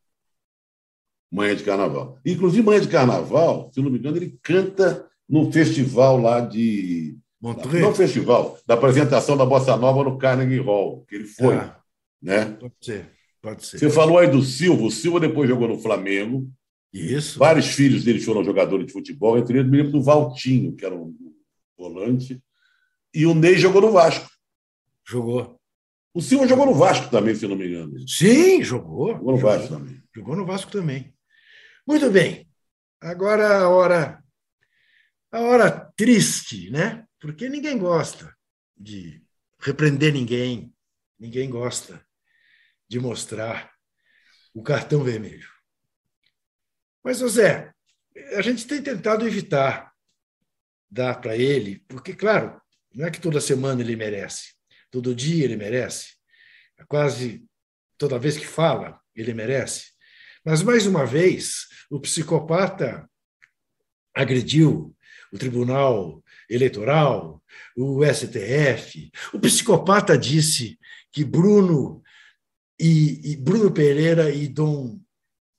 [1.31, 2.19] Manhã de Carnaval.
[2.25, 7.15] Inclusive, Manhã de Carnaval, se não me engano, ele canta no festival lá de.
[7.39, 7.81] Montreux?
[7.81, 11.55] Não festival, da apresentação da Bossa Nova no Carnegie Hall, que ele foi.
[11.55, 11.79] Ah.
[12.19, 12.45] Né?
[12.45, 13.16] Pode ser,
[13.47, 13.79] pode ser.
[13.79, 16.51] Você falou aí do Silva, o Silva depois jogou no Flamengo.
[16.91, 17.39] Isso.
[17.39, 20.95] Vários filhos dele foram jogadores de futebol, entre eles me lembro do Valtinho, que era
[20.95, 21.15] um
[21.77, 22.41] volante,
[23.13, 24.29] e o Ney jogou no Vasco.
[25.07, 25.59] Jogou.
[26.13, 28.07] O Silva jogou no Vasco também, se não me engano.
[28.07, 29.13] Sim, jogou.
[29.13, 30.03] Jogou no Vasco também.
[30.15, 31.13] Jogou no Vasco também.
[31.85, 32.47] Muito bem.
[32.99, 34.23] Agora a hora
[35.31, 37.05] a hora triste, né?
[37.19, 38.33] Porque ninguém gosta
[38.75, 39.21] de
[39.59, 40.73] repreender ninguém,
[41.19, 42.06] ninguém gosta
[42.87, 43.71] de mostrar
[44.53, 45.47] o cartão vermelho.
[47.03, 47.71] Mas, José,
[48.35, 49.93] a gente tem tentado evitar
[50.89, 52.59] dar para ele, porque, claro,
[52.93, 54.53] não é que toda semana ele merece,
[54.89, 56.15] todo dia ele merece,
[56.87, 57.45] quase
[57.97, 59.91] toda vez que fala, ele merece.
[60.43, 63.09] Mas, mais uma vez, o psicopata
[64.13, 64.95] agrediu
[65.31, 67.43] o Tribunal Eleitoral,
[67.75, 69.11] o STF.
[69.33, 70.79] O psicopata disse
[71.11, 72.01] que Bruno
[72.79, 74.99] e, e Bruno Pereira e Dom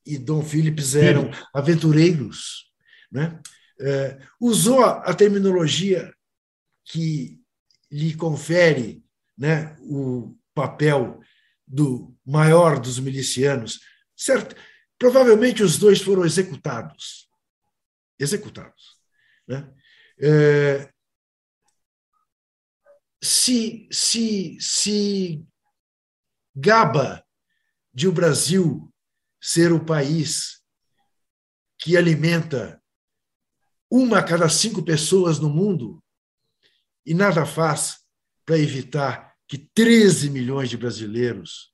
[0.06, 1.40] e Dom Phillips eram Sim.
[1.54, 2.72] aventureiros,
[3.12, 3.40] né?
[3.80, 6.12] É, usou a terminologia
[6.84, 7.38] que
[7.90, 9.04] lhe confere
[9.36, 11.20] né, o papel
[11.66, 13.80] do maior dos milicianos.
[14.16, 14.56] Certo?
[14.98, 17.28] Provavelmente os dois foram executados.
[18.18, 18.98] Executados.
[19.46, 19.70] Né?
[20.20, 20.90] É,
[23.22, 25.46] se, se, se
[26.58, 27.24] gaba
[27.94, 28.92] de o Brasil
[29.40, 30.60] ser o país
[31.78, 32.82] que alimenta
[33.90, 36.02] uma a cada cinco pessoas no mundo
[37.06, 37.98] e nada faz
[38.44, 41.72] para evitar que 13 milhões de brasileiros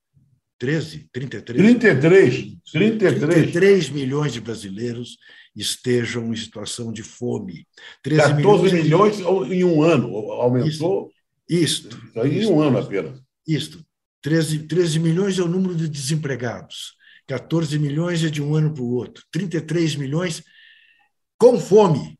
[0.58, 1.58] 13, 33.
[1.58, 3.18] 33, 33.
[3.18, 5.18] 33 milhões de brasileiros
[5.54, 7.66] estejam em situação de fome.
[8.02, 11.10] 13 14 milhões, milhões em um ano, aumentou.
[11.48, 11.88] Isso.
[11.88, 13.20] isso aí em um ano apenas.
[13.46, 13.84] Isso.
[14.24, 16.96] 13, 13 milhões é o número de desempregados.
[17.26, 19.22] 14 milhões é de um ano para o outro.
[19.30, 20.42] 33 milhões
[21.36, 22.18] com fome.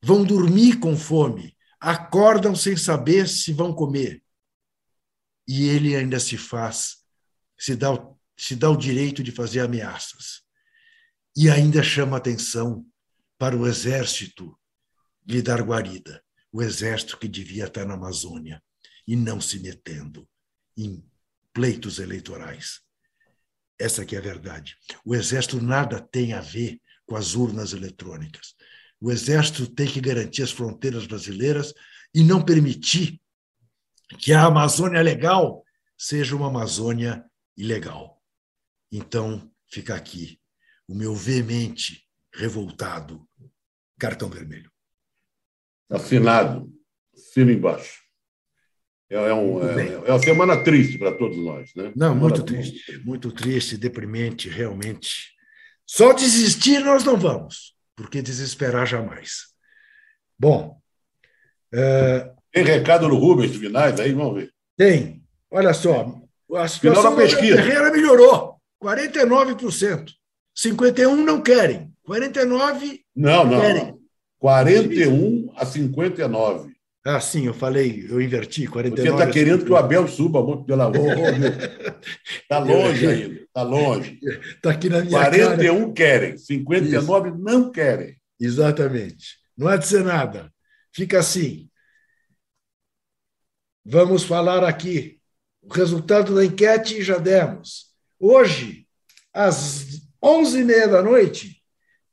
[0.00, 1.56] Vão dormir com fome.
[1.80, 4.22] Acordam sem saber se vão comer.
[5.48, 7.00] E ele ainda se faz
[7.58, 7.90] se dá,
[8.38, 10.42] se dá o direito de fazer ameaças.
[11.36, 12.86] E ainda chama atenção
[13.36, 14.56] para o exército
[15.26, 18.62] lhe dar guarida, o exército que devia estar na Amazônia
[19.04, 20.28] e não se metendo
[20.76, 21.04] em
[21.52, 22.80] pleitos eleitorais.
[23.78, 24.76] Essa que é a verdade.
[25.04, 28.54] O exército nada tem a ver com as urnas eletrônicas.
[29.00, 31.72] O exército tem que garantir as fronteiras brasileiras
[32.14, 33.20] e não permitir
[34.18, 35.64] que a Amazônia legal
[35.96, 37.24] seja uma Amazônia
[37.56, 38.22] ilegal.
[38.92, 40.40] Então, fica aqui
[40.86, 43.28] o meu veemente, revoltado
[43.98, 44.70] cartão vermelho.
[45.88, 46.72] Assinado,
[47.14, 47.99] assina embaixo.
[49.10, 51.90] É, é, um, é, é, uma semana triste para todos nós, né?
[51.96, 55.32] Não, muito triste, muito triste, deprimente, realmente.
[55.84, 59.46] Só desistir nós não vamos, porque desesperar jamais.
[60.38, 60.80] Bom.
[61.74, 62.30] É...
[62.52, 64.12] Tem recado no Rubens finais aí?
[64.12, 64.52] Vamos ver.
[64.76, 65.22] Tem.
[65.50, 66.20] Olha só,
[66.54, 67.56] a situação da pesquisa.
[67.56, 70.12] Ferreira melhorou, 49%.
[70.54, 73.94] 51 não querem, 49 não, não, querem.
[74.38, 76.69] 41 a 59.
[77.04, 79.02] Ah, sim, eu falei, eu inverti, 49.
[79.02, 81.16] Você está querendo que o Abel suba muito pela amor
[82.42, 84.20] Está longe ainda, está longe.
[84.22, 85.92] Está aqui na minha 41 cara.
[85.92, 87.38] querem, 59 Isso.
[87.38, 88.16] não querem.
[88.38, 89.38] Exatamente.
[89.56, 90.52] Não há de ser nada.
[90.94, 91.70] Fica assim.
[93.84, 95.18] Vamos falar aqui
[95.62, 97.86] o resultado da enquete já demos.
[98.18, 98.86] Hoje,
[99.32, 101.62] às 11h30 da noite,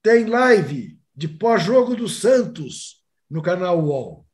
[0.01, 4.26] tem live de pós-jogo do Santos no canal UOL.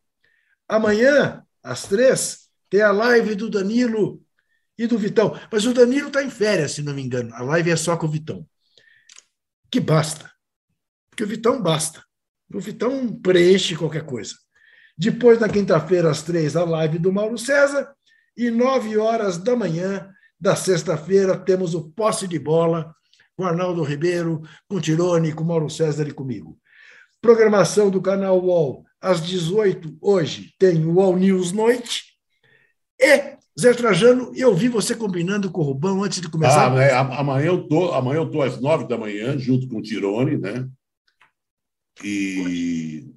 [0.68, 4.22] Amanhã, às três, tem a live do Danilo
[4.78, 5.38] e do Vitão.
[5.52, 7.34] Mas o Danilo está em férias, se não me engano.
[7.36, 8.48] A live é só com o Vitão.
[9.70, 10.32] Que basta.
[11.10, 12.04] Porque o Vitão basta.
[12.54, 14.36] O Vitão preenche qualquer coisa.
[14.98, 17.94] Depois, na quinta-feira, às três, a live do Mauro César
[18.38, 20.10] e nove horas da manhã
[20.40, 22.94] da sexta-feira temos o posse de bola
[23.36, 26.60] com Arnaldo Ribeiro, com Tirone, com Mauro César e comigo.
[27.24, 32.04] Programação do canal UOL às 18 hoje tem o UOL News Noite
[33.00, 36.70] e Zé Trajano, eu vi você combinando com o Rubão antes de começar.
[36.70, 37.20] Ah?
[37.22, 40.68] Amanhã eu tô, amanhã eu tô às nove da manhã junto com o Tirone, né?
[42.04, 43.10] E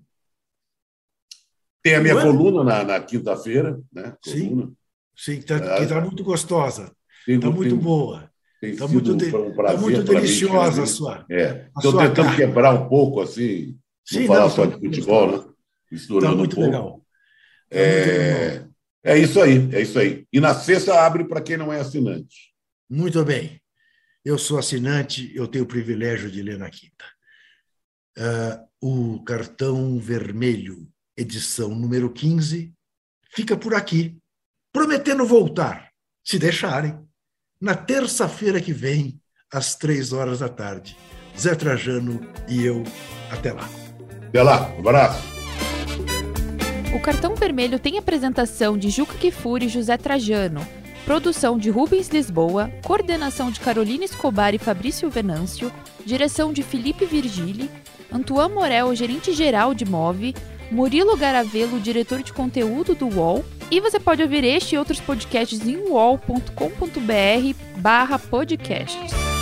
[1.82, 4.14] tem a minha coluna na, na quinta-feira, né?
[4.22, 4.66] Coluna.
[4.66, 4.76] Sim.
[5.16, 6.92] Sim, que está é, tá muito gostosa.
[7.26, 8.30] Está muito tem, boa.
[8.62, 11.26] Está muito, de, um tá muito deliciosa a sua.
[11.28, 11.66] É.
[11.76, 12.36] Estou tentando carne.
[12.36, 13.76] quebrar um pouco, assim,
[14.06, 15.44] Sim, não falar não, só de futebol, né?
[15.90, 16.70] Misturando tá muito um pouco.
[16.70, 17.04] Legal.
[17.68, 17.96] Tá é...
[17.98, 18.70] Muito legal.
[19.04, 20.26] é isso aí, é isso aí.
[20.32, 22.54] E na sexta abre para quem não é assinante.
[22.88, 23.60] Muito bem.
[24.24, 27.04] Eu sou assinante, eu tenho o privilégio de ler na quinta.
[28.18, 32.72] Uh, o cartão vermelho, edição número 15,
[33.30, 34.16] fica por aqui
[34.72, 35.90] prometendo voltar,
[36.22, 36.98] se deixarem,
[37.58, 39.18] na terça-feira que vem,
[39.50, 40.94] às três horas da tarde.
[41.38, 42.84] Zé Trajano e eu,
[43.30, 43.85] até lá.
[44.36, 45.18] Até lá, um abraço.
[46.94, 50.60] O cartão vermelho tem apresentação de Juca Kifuri e José Trajano.
[51.06, 55.72] Produção de Rubens Lisboa, coordenação de Carolina Escobar e Fabrício Venâncio,
[56.04, 57.70] direção de Felipe Virgili,
[58.12, 60.34] Antoine Morel, gerente geral de Move,
[60.70, 65.66] Murilo Garavelo, diretor de conteúdo do UOL, e você pode ouvir este e outros podcasts
[65.66, 69.35] em uol.com.br barra podcasts.